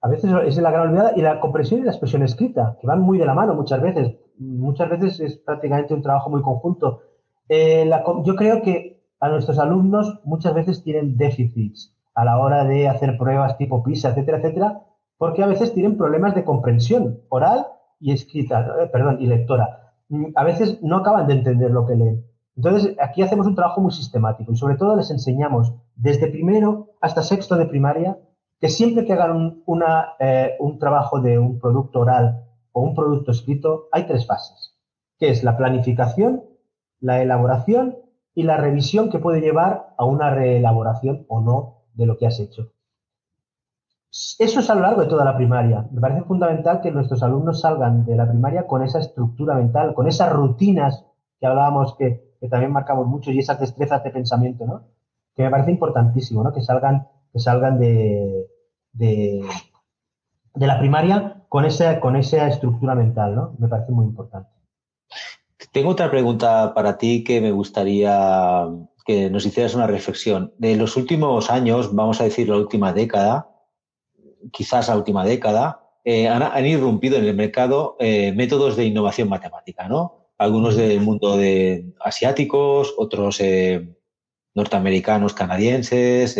[0.00, 3.00] a veces es la gran olvidada y la comprensión y la expresión escrita, que van
[3.00, 4.16] muy de la mano muchas veces.
[4.38, 7.02] Muchas veces es prácticamente un trabajo muy conjunto.
[7.48, 7.90] Eh,
[8.24, 13.18] yo creo que a nuestros alumnos muchas veces tienen déficits a la hora de hacer
[13.18, 14.82] pruebas tipo PISA, etcétera, etcétera,
[15.16, 17.66] porque a veces tienen problemas de comprensión oral
[18.00, 19.94] y escrita, eh, perdón, y lectora.
[20.08, 22.24] Mm, a veces no acaban de entender lo que leen.
[22.58, 27.22] Entonces, aquí hacemos un trabajo muy sistemático y sobre todo les enseñamos desde primero hasta
[27.22, 28.18] sexto de primaria
[28.60, 29.84] que siempre que hagan un,
[30.18, 34.76] eh, un trabajo de un producto oral o un producto escrito, hay tres fases,
[35.20, 36.42] que es la planificación,
[36.98, 37.98] la elaboración
[38.34, 42.40] y la revisión que puede llevar a una reelaboración o no de lo que has
[42.40, 42.72] hecho.
[44.10, 45.86] Eso es a lo largo de toda la primaria.
[45.92, 50.08] Me parece fundamental que nuestros alumnos salgan de la primaria con esa estructura mental, con
[50.08, 51.04] esas rutinas
[51.38, 54.84] que hablábamos que, también marcamos mucho y esas destrezas de pensamiento, ¿no?
[55.34, 56.52] Que me parece importantísimo, ¿no?
[56.52, 58.46] Que salgan, que salgan de,
[58.92, 59.44] de,
[60.54, 63.56] la primaria con esa, con esa estructura mental, ¿no?
[63.58, 64.50] Me parece muy importante.
[65.72, 68.66] Tengo otra pregunta para ti que me gustaría
[69.04, 70.52] que nos hicieras una reflexión.
[70.58, 73.48] De los últimos años, vamos a decir la última década,
[74.52, 79.88] quizás la última década, eh, han, irrumpido en el mercado eh, métodos de innovación matemática,
[79.88, 80.17] ¿no?
[80.38, 83.96] Algunos del mundo de asiáticos, otros eh,
[84.54, 86.36] norteamericanos, canadienses,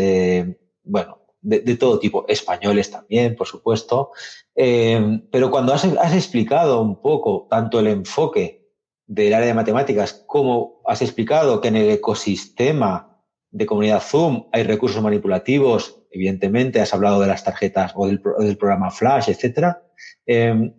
[0.84, 4.12] bueno, de, todo tipo, españoles también, por supuesto.
[4.55, 5.84] pero cuando has,
[6.14, 8.59] explicado un poco tanto el enfoque
[9.07, 13.09] del área de matemáticas como has explicado que en el ecosistema
[13.51, 18.90] de comunidad Zoom hay recursos manipulativos, evidentemente has hablado de las tarjetas o del, programa
[18.90, 19.82] Flash, etcétera.
[20.26, 20.72] Em,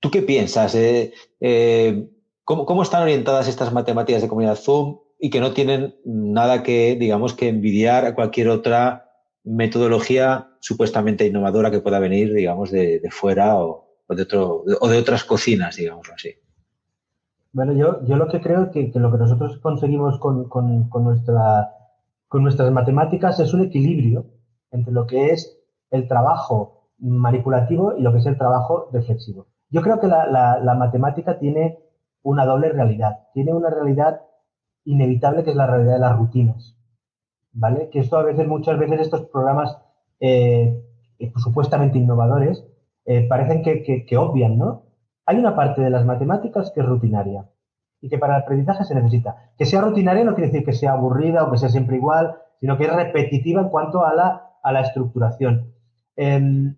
[0.00, 0.74] ¿Tú qué piensas?
[0.76, 2.08] Eh, eh,
[2.48, 7.34] ¿cómo, están orientadas estas matemáticas de comunidad Zoom y que no tienen nada que, digamos,
[7.34, 9.10] que envidiar a cualquier otra
[9.44, 15.24] metodología supuestamente innovadora que pueda venir, digamos, de, fuera o, de otro, o de otras
[15.24, 16.30] cocinas, digamos así?
[17.52, 21.04] Bueno, yo, yo lo que creo que, que lo que nosotros conseguimos con, con, con
[21.04, 21.74] nuestra
[22.28, 24.26] con nuestras matemáticas es un equilibrio
[24.70, 25.58] entre lo que es
[25.90, 29.46] el trabajo manipulativo y lo que es el trabajo reflexivo.
[29.70, 31.78] Yo creo que la, matemática tiene
[32.22, 33.28] una doble realidad.
[33.32, 34.22] Tiene una realidad
[34.84, 36.76] inevitable que es la realidad de las rutinas.
[37.52, 37.88] ¿Vale?
[37.90, 39.78] Que esto a veces, muchas veces estos programas
[40.20, 40.82] eh,
[41.18, 42.64] eh, supuestamente innovadores
[43.04, 44.84] eh, parecen que, que obvian, ¿no?
[45.26, 47.48] Hay una parte de las matemáticas que es rutinaria
[48.00, 49.52] y que para el aprendizaje se necesita.
[49.58, 52.76] Que sea rutinaria no quiere decir que sea aburrida o que sea siempre igual, sino
[52.76, 55.74] que es repetitiva en cuanto a la, a la estructuración.
[56.16, 56.76] Em,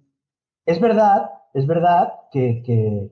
[0.66, 3.10] es verdad, es verdad que,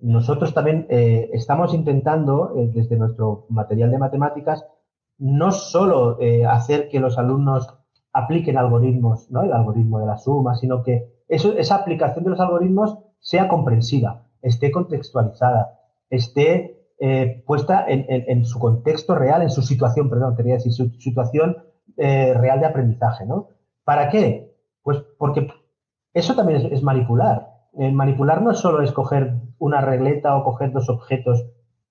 [0.00, 4.64] nosotros también eh, estamos intentando, eh, desde nuestro material de matemáticas,
[5.18, 7.68] no solo eh, hacer que los alumnos
[8.12, 9.42] apliquen algoritmos, ¿no?
[9.42, 14.70] el algoritmo de la suma, sino que esa aplicación de los algoritmos sea comprensiva, esté
[14.70, 15.78] contextualizada,
[16.08, 16.76] esté
[17.46, 21.56] puesta en, su contexto real, en su situación, perdón, quería decir, su situación
[21.96, 23.48] real de aprendizaje, ¿no?
[23.84, 24.52] ¿Para qué?
[24.82, 25.48] Pues porque
[26.12, 27.49] eso también es, manipular.
[27.72, 31.46] Manipular no es solo escoger una regleta o coger dos objetos.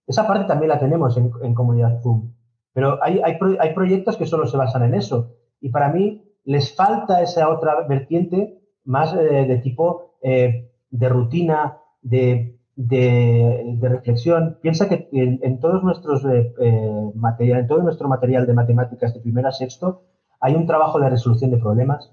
[0.06, 2.34] Esa parte también la tenemos en, comunidad Zoom.
[2.74, 5.36] Pero hay, hay, proyectos que solo se basan en eso.
[5.62, 12.60] Y para mí les falta esa otra vertiente más eh, de tipo de rutina, de
[12.80, 14.58] de, reflexión.
[14.62, 19.20] Piensa que en, todos nuestros eh, eh, material, en todo nuestro material de matemáticas de
[19.20, 20.04] primero a sexto
[20.40, 22.10] hay un trabajo de resolución de problemas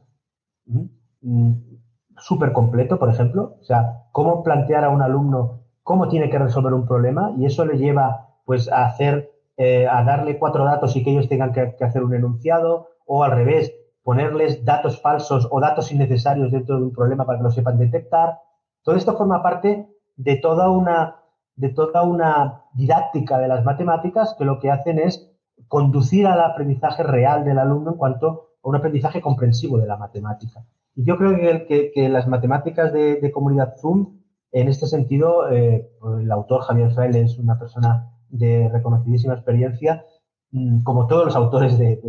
[0.67, 1.76] mm,
[2.19, 3.57] súper completo, por ejemplo.
[3.61, 7.65] O sea, cómo plantear a un alumno cómo tiene que resolver un problema y eso
[7.65, 11.77] le lleva pues a hacer, eh, a darle cuatro datos y que ellos tengan que,
[11.77, 16.83] que hacer un enunciado o al revés, ponerles datos falsos o datos innecesarios dentro de
[16.87, 18.41] un problema para que lo sepan detectar.
[18.83, 21.21] Todo esto forma parte de toda una,
[21.55, 25.31] de toda una didáctica de las matemáticas que lo que hacen es
[25.69, 30.65] conducir al aprendizaje real del alumno en cuanto a un aprendizaje comprensivo de la matemática.
[30.97, 31.37] Y yo creo
[31.69, 34.19] que, que, las matemáticas de, comunidad Zoom,
[34.51, 35.91] en este sentido, eh,
[36.21, 40.07] el autor Javier Fraile es una persona de reconocidísima experiencia,
[40.53, 42.01] mm, como todos los autores de,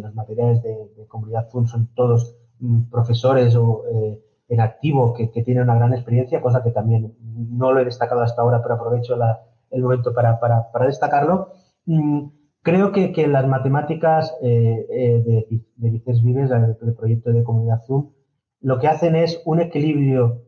[0.00, 5.42] los materiales de, comunidad Zoom son todos mm, profesores o eh, en activo que, que,
[5.42, 9.16] tiene una gran experiencia, cosa que también no lo he destacado hasta ahora, pero aprovecho
[9.70, 11.48] el momento para, para, para destacarlo.
[12.62, 17.82] Creo que, que, las matemáticas eh, eh, de, de Vices Vives, del proyecto de comunidad
[17.86, 18.10] Zoom,
[18.60, 20.42] lo que hacen es un equilibrio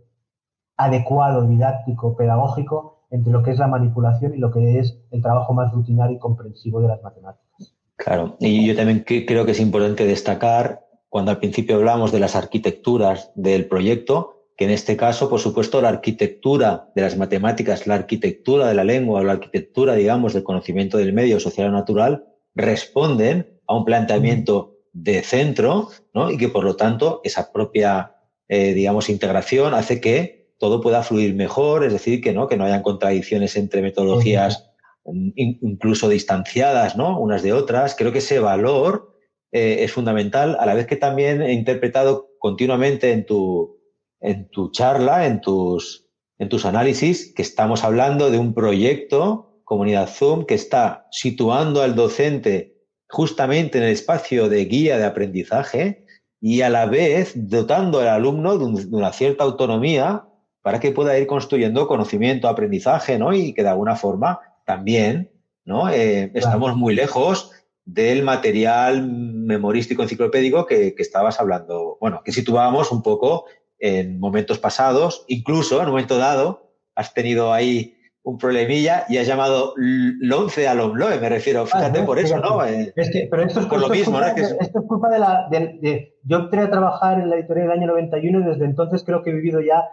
[0.76, 5.52] adecuado, didáctico, pedagógico, entre lo que es la manipulación y lo que es el trabajo
[5.52, 7.74] más rutinario y comprensivo de las matemáticas.
[7.96, 12.36] Claro, y yo también creo que es importante destacar cuando al principio hablamos de las
[12.36, 17.94] arquitecturas del proyecto, que en este caso, por supuesto, la arquitectura de las matemáticas, la
[17.94, 23.58] arquitectura de la lengua la arquitectura, digamos, del conocimiento del medio social o natural, responden
[23.66, 26.30] a un planteamiento de centro, ¿no?
[26.30, 28.16] Y que por lo tanto esa propia
[28.48, 32.64] eh, digamos, integración, hace que todo pueda fluir mejor, es decir, que no, que no
[32.64, 34.66] hayan contradicciones entre metodologías
[35.06, 37.18] incluso distanciadas, ¿no?
[37.18, 37.94] Unas de otras.
[37.94, 39.16] Creo que ese valor
[39.52, 43.79] eh, es fundamental, a la vez que también he interpretado continuamente en tu,
[44.20, 46.06] en tu charla, en tus,
[46.38, 51.94] en tus análisis, que estamos hablando de un proyecto, Comunidad Zoom, que está situando al
[51.94, 56.06] docente justamente en el espacio de guía de aprendizaje
[56.40, 60.24] y a la vez dotando al alumno de, una cierta autonomía
[60.62, 63.32] para que pueda ir construyendo conocimiento, aprendizaje, ¿no?
[63.32, 65.30] Y que de alguna forma también,
[65.64, 65.90] ¿no?
[65.90, 67.50] Eh, estamos muy lejos
[67.84, 73.46] del material memorístico enciclopédico que, que, estabas hablando, bueno, que situábamos un poco
[73.80, 79.26] en momentos pasados, incluso en un momento dado, has tenido ahí un problemilla y has
[79.26, 82.64] llamado Lonce a Lomloe, me refiero, fíjate por eso, ¿no?
[82.64, 84.42] Eh, es que, pero esto es, por lo mismo, culpa, ¿no?
[84.60, 85.48] Esto es culpa de la...
[85.50, 89.22] De, yo entré a trabajar en la editorial del año 91 y desde entonces creo
[89.22, 89.88] que he vivido ya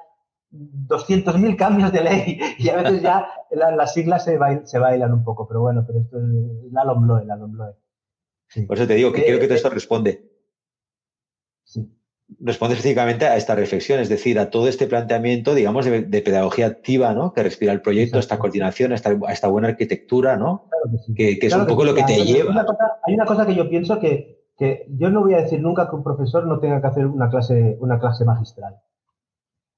[0.51, 5.47] 200.000 cambios de ley y a veces ya las siglas se, se, bailan un poco,
[5.47, 7.75] pero bueno, pero esto es la Lomloe, la Lomloe.
[8.67, 10.36] Por eso te digo que creo que todo esto responde.
[12.27, 12.35] Sí.
[12.39, 17.13] Responde específicamente a esta reflexión, es decir, a todo este planteamiento, digamos, de, pedagogía activa,
[17.13, 17.31] ¿no?
[17.33, 20.69] Que respira el proyecto, esta coordinación, esta, esta, buena arquitectura, ¿no?
[21.15, 22.53] que, es un poco lo que te lleva.
[23.05, 25.95] Hay una, cosa, que yo pienso que, que, yo no voy a decir nunca que
[25.95, 28.75] un profesor no tenga que hacer una clase, una clase magistral.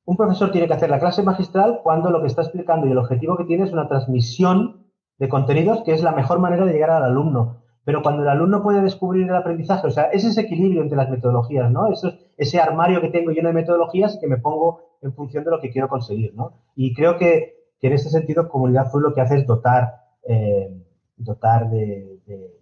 [0.06, 2.98] Un profesor tiene que hacer la clase magistral cuando lo que está explicando y el
[2.98, 4.88] objetivo que tiene es una transmisión
[5.20, 7.62] de contenidos que es la mejor manera de llegar al alumno.
[7.84, 11.10] Pero cuando el alumno puede descubrir el aprendizaje, o sea, es ese equilibrio entre las
[11.10, 11.92] metodologías, ¿no?
[11.92, 15.60] Eso, ese armario que tengo lleno de metodologías que me pongo en función de lo
[15.60, 16.54] que quiero conseguir, ¿no?
[16.74, 20.72] Y creo que, en ese sentido Comunidad Full lo que hace es dotar, eh,
[21.18, 22.18] dotar de,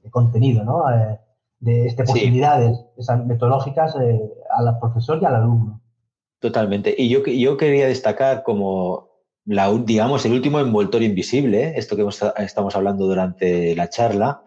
[0.09, 0.89] contenido, ¿no?
[0.91, 1.19] Eh,
[1.59, 4.19] de este, posibilidades esas metodológicas eh,
[4.49, 5.81] al profesor y al alumno.
[6.39, 6.95] Totalmente.
[6.97, 9.09] Y yo, yo quería destacar como
[9.45, 12.07] la, digamos, el último envoltorio invisible, esto que
[12.43, 14.41] estamos hablando durante la charla,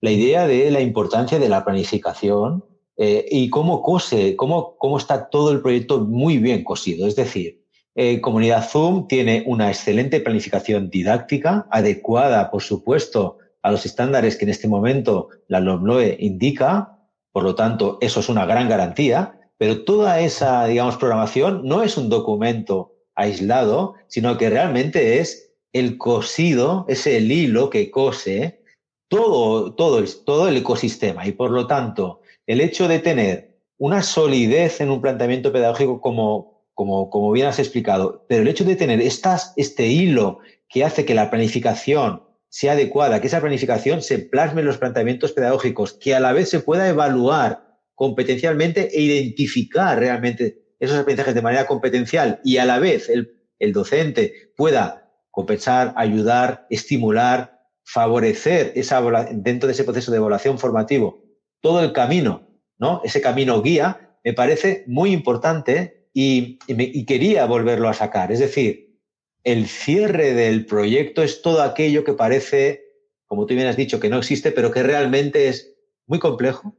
[0.00, 2.64] la idea de la importancia de la planificación
[3.02, 7.06] eh, y cómo cose, cómo, cómo está todo el proyecto muy bien cosido.
[7.06, 13.86] Es decir, eh, Comunidad Zoom tiene una excelente planificación didáctica, adecuada, por supuesto, a los
[13.86, 16.98] estándares que en este momento la LOMLOE indica,
[17.32, 21.96] por lo tanto, eso es una gran garantía, pero toda esa, digamos, programación no es
[21.96, 28.60] un documento aislado, sino que realmente es el cosido, es el hilo que cose
[29.08, 31.26] todo, todo, todo el ecosistema.
[31.26, 36.66] Y por lo tanto el hecho de tener una solidez en un planteamiento pedagógico como,
[36.74, 41.04] como, como bien has explicado, pero el hecho de tener estas, este hilo que hace
[41.04, 46.14] que la planificación sea adecuada, que esa planificación se plasme en los planteamientos pedagógicos, que
[46.14, 52.40] a la vez se pueda evaluar competencialmente e identificar realmente esos aprendizajes de manera competencial
[52.44, 59.00] y a la vez el, el docente pueda compensar, ayudar, estimular, favorecer esa,
[59.32, 61.19] dentro de ese proceso de evaluación formativo
[61.60, 62.48] todo el camino,
[62.78, 63.00] ¿no?
[63.04, 66.58] Ese camino guía, me parece muy importante y,
[67.06, 68.32] quería volverlo a sacar.
[68.32, 68.98] Es decir,
[69.44, 72.82] el cierre del proyecto es todo aquello que parece,
[73.26, 75.74] como tú bien has dicho, que no existe, pero que realmente es
[76.06, 76.76] muy complejo,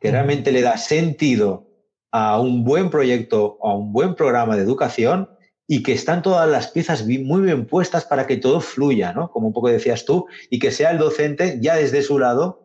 [0.00, 1.70] que realmente le da sentido
[2.10, 5.28] a un buen proyecto, a un buen programa de educación
[5.66, 9.30] y que están todas las piezas muy bien puestas para que todo fluya, ¿no?
[9.30, 12.63] Como un poco decías tú, y que sea el docente ya desde su lado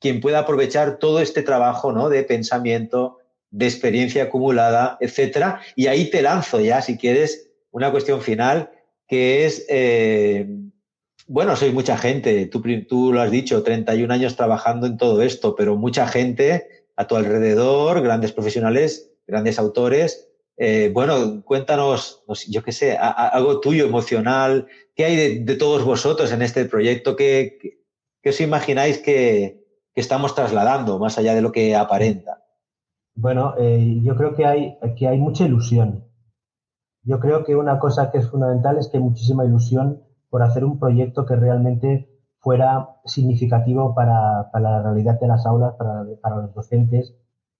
[0.00, 2.08] quien pueda aprovechar todo este trabajo, ¿no?
[2.08, 3.18] De pensamiento,
[3.50, 5.60] de experiencia acumulada, etcétera.
[5.76, 8.70] Y ahí te lanzo ya, si quieres, una cuestión final,
[9.06, 10.46] que es, eh,
[11.26, 15.76] bueno, soy mucha gente, tú, lo has dicho, 31 años trabajando en todo esto, pero
[15.76, 22.96] mucha gente a tu alrededor, grandes profesionales, grandes autores, eh, bueno, cuéntanos, yo qué sé,
[22.98, 27.14] algo tuyo emocional, ¿qué hay de, todos vosotros en este proyecto?
[27.14, 27.78] ¿Qué,
[28.24, 29.64] os imagináis que,
[30.00, 32.42] estamos trasladando más allá de lo que aparenta?
[33.14, 36.04] Bueno, eh, yo creo que hay, que hay mucha ilusión.
[37.02, 40.64] Yo creo que una cosa que es fundamental es que hay muchísima ilusión por hacer
[40.64, 46.54] un proyecto que realmente fuera significativo para, la realidad de las aulas, para, para los
[46.54, 47.14] docentes,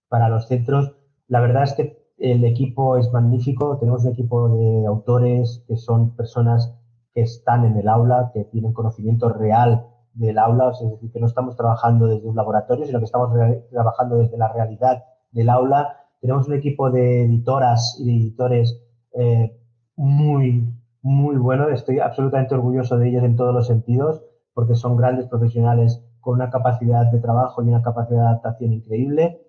[0.09, 0.95] para los centros.
[1.27, 6.15] La verdad es que el equipo es magnífico, tenemos un equipo de autores que son
[6.15, 6.75] personas
[7.15, 11.27] que están en el aula, que tienen conocimiento real del aula, es decir, que no
[11.27, 13.31] estamos trabajando desde un laboratorio, sino que estamos
[13.71, 15.97] trabajando desde la realidad del aula.
[16.21, 18.81] Tenemos un equipo de editoras y de editores
[19.15, 19.57] eh,
[19.97, 21.69] muy, muy bueno.
[21.69, 24.23] Estoy absolutamente orgulloso de ellos en todos los sentidos,
[24.55, 29.41] porque son grandes profesionales con una capacidad de trabajo y una capacidad de adaptación increíble.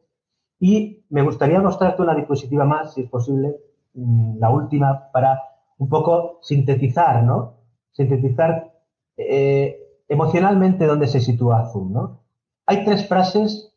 [0.59, 3.55] Y me gustaría mostrarte una diapositiva más, si es posible,
[3.93, 5.41] mm, la última, para
[5.77, 7.55] un poco sintetizar, ¿no?
[7.91, 8.71] Sintetizar
[9.17, 12.23] eh, emocionalmente dónde se sitúa Zoom, ¿no?
[12.65, 13.73] Hay tres frases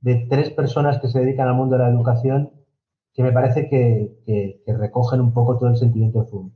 [0.00, 2.50] de tres personas que se dedican al mundo de la educación
[3.14, 6.50] que me parece que, recogen un poco todo el sentimiento de Zoom.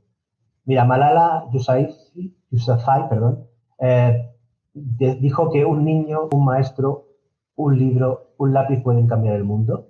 [0.65, 3.47] Mira, Malala Yousafzai, perdón,
[3.79, 4.29] eh,
[4.73, 7.07] dijo que un niño, un maestro,
[7.55, 9.87] un libro, un lápiz pueden cambiar el mundo.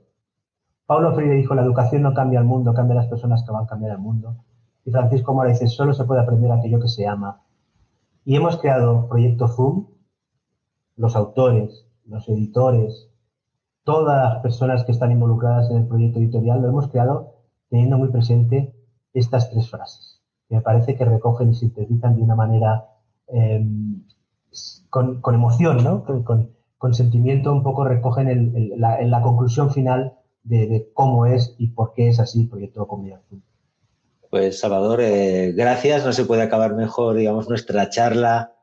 [0.86, 3.68] Paulo Freire dijo, la educación no cambia el mundo, cambia las personas que van a
[3.68, 4.38] cambiar el mundo.
[4.86, 7.42] Y Francisco Mora dice, solo se puede aprender aquello que se ama.
[8.24, 9.88] Y hemos creado Proyecto Zoom,
[10.96, 13.10] los autores, los editores,
[13.84, 17.34] todas las personas que están involucradas en el proyecto editorial, lo hemos creado
[17.70, 18.76] teniendo muy presente
[19.14, 22.86] estas tres frases, que me parece que recogen y sintetizan de una manera
[23.28, 24.04] em,
[24.90, 26.04] con, emoción, ¿no?
[26.04, 30.14] con, sentimiento, un poco recogen en la, conclusión final
[30.44, 33.22] de, cómo es y por qué es así el proyecto Comunidad
[34.32, 36.06] Pues Salvador, eh, gracias.
[36.06, 38.56] No se puede acabar mejor, digamos, nuestra charla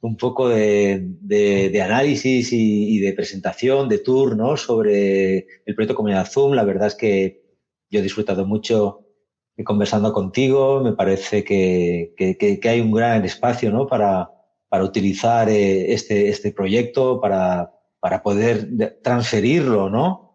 [0.00, 4.56] un poco de, análisis y, de presentación, de tour, ¿no?
[4.56, 6.52] Sobre el proyecto Comunidad Zoom.
[6.52, 7.42] La verdad es que
[7.90, 9.04] yo he disfrutado mucho
[9.64, 10.80] conversando contigo.
[10.80, 12.14] Me parece que,
[12.62, 13.88] hay un gran espacio, ¿no?
[13.88, 14.30] Para,
[14.68, 20.25] para utilizar eh, este, este proyecto, para, para poder transferirlo, ¿no?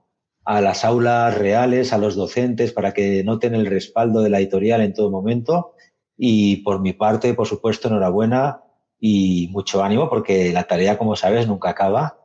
[0.44, 4.82] A las aulas reales, a los docentes, para que noten el respaldo de la editorial
[4.82, 5.74] en todo momento.
[6.18, 8.62] Y por mi parte, por supuesto, enhorabuena
[9.00, 12.18] y mucho ánimo porque la tarea, como sabes, nunca acaba.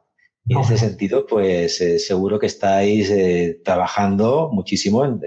[0.44, 5.20] Y en ese sentido, pues eh, seguro que estáis eh, trabajando muchísimo en,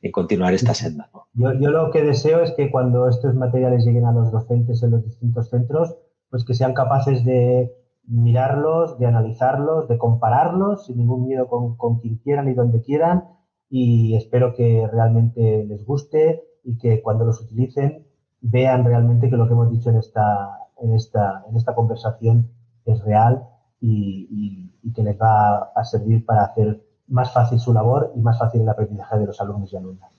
[0.00, 1.10] en, continuar esta senda.
[1.34, 4.92] Yo, yo, lo que deseo es que cuando estos materiales lleguen a los docentes en
[4.92, 5.94] los distintos centros,
[6.30, 7.70] pues que sean capaces de
[8.08, 13.24] mirarlos, de analizarlos, de compararlos sin ningún miedo con, con quien quieran y donde quieran.
[13.70, 18.06] Y espero que realmente les guste y que cuando los utilicen
[18.40, 22.50] vean realmente que lo que hemos dicho en esta, en esta, en esta conversación
[22.84, 23.44] es real
[23.80, 28.62] y, que les va a servir para hacer más fácil su labor y más fácil
[28.62, 30.10] el aprendizaje de los alumnos y alumnas.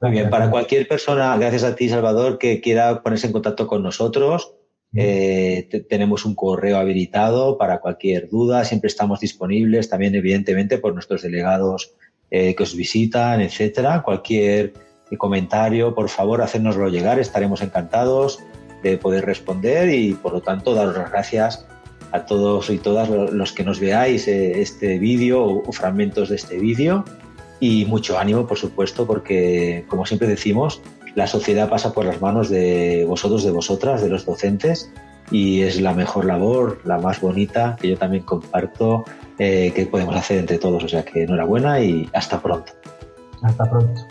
[0.00, 3.82] Muy bien, para cualquier persona, gracias a ti Salvador, que quiera ponerse en contacto con
[3.82, 4.54] nosotros,
[4.94, 11.22] eh, tenemos un correo habilitado para cualquier duda, siempre estamos disponibles, también evidentemente por nuestros
[11.22, 11.94] delegados
[12.30, 14.02] eh, que os visitan, etcétera.
[14.02, 14.72] Cualquier
[15.18, 18.40] comentario, por favor, hacérnoslo llegar, estaremos encantados
[18.82, 21.66] de poder responder y por lo tanto daros las gracias
[22.10, 26.58] a todos y todas los que nos veáis eh, este vídeo o fragmentos de este
[26.58, 27.04] vídeo
[27.60, 30.82] y mucho ánimo, por supuesto, porque como siempre decimos,
[31.14, 34.90] la sociedad pasa por las manos de vosotros, de vosotras, de los docentes
[35.30, 39.04] y es la mejor labor, la más bonita que yo también comparto
[39.38, 40.84] eh, que podemos hacer entre todos.
[40.84, 42.72] O sea que enhorabuena y hasta pronto.
[43.42, 44.06] Hasta pronto.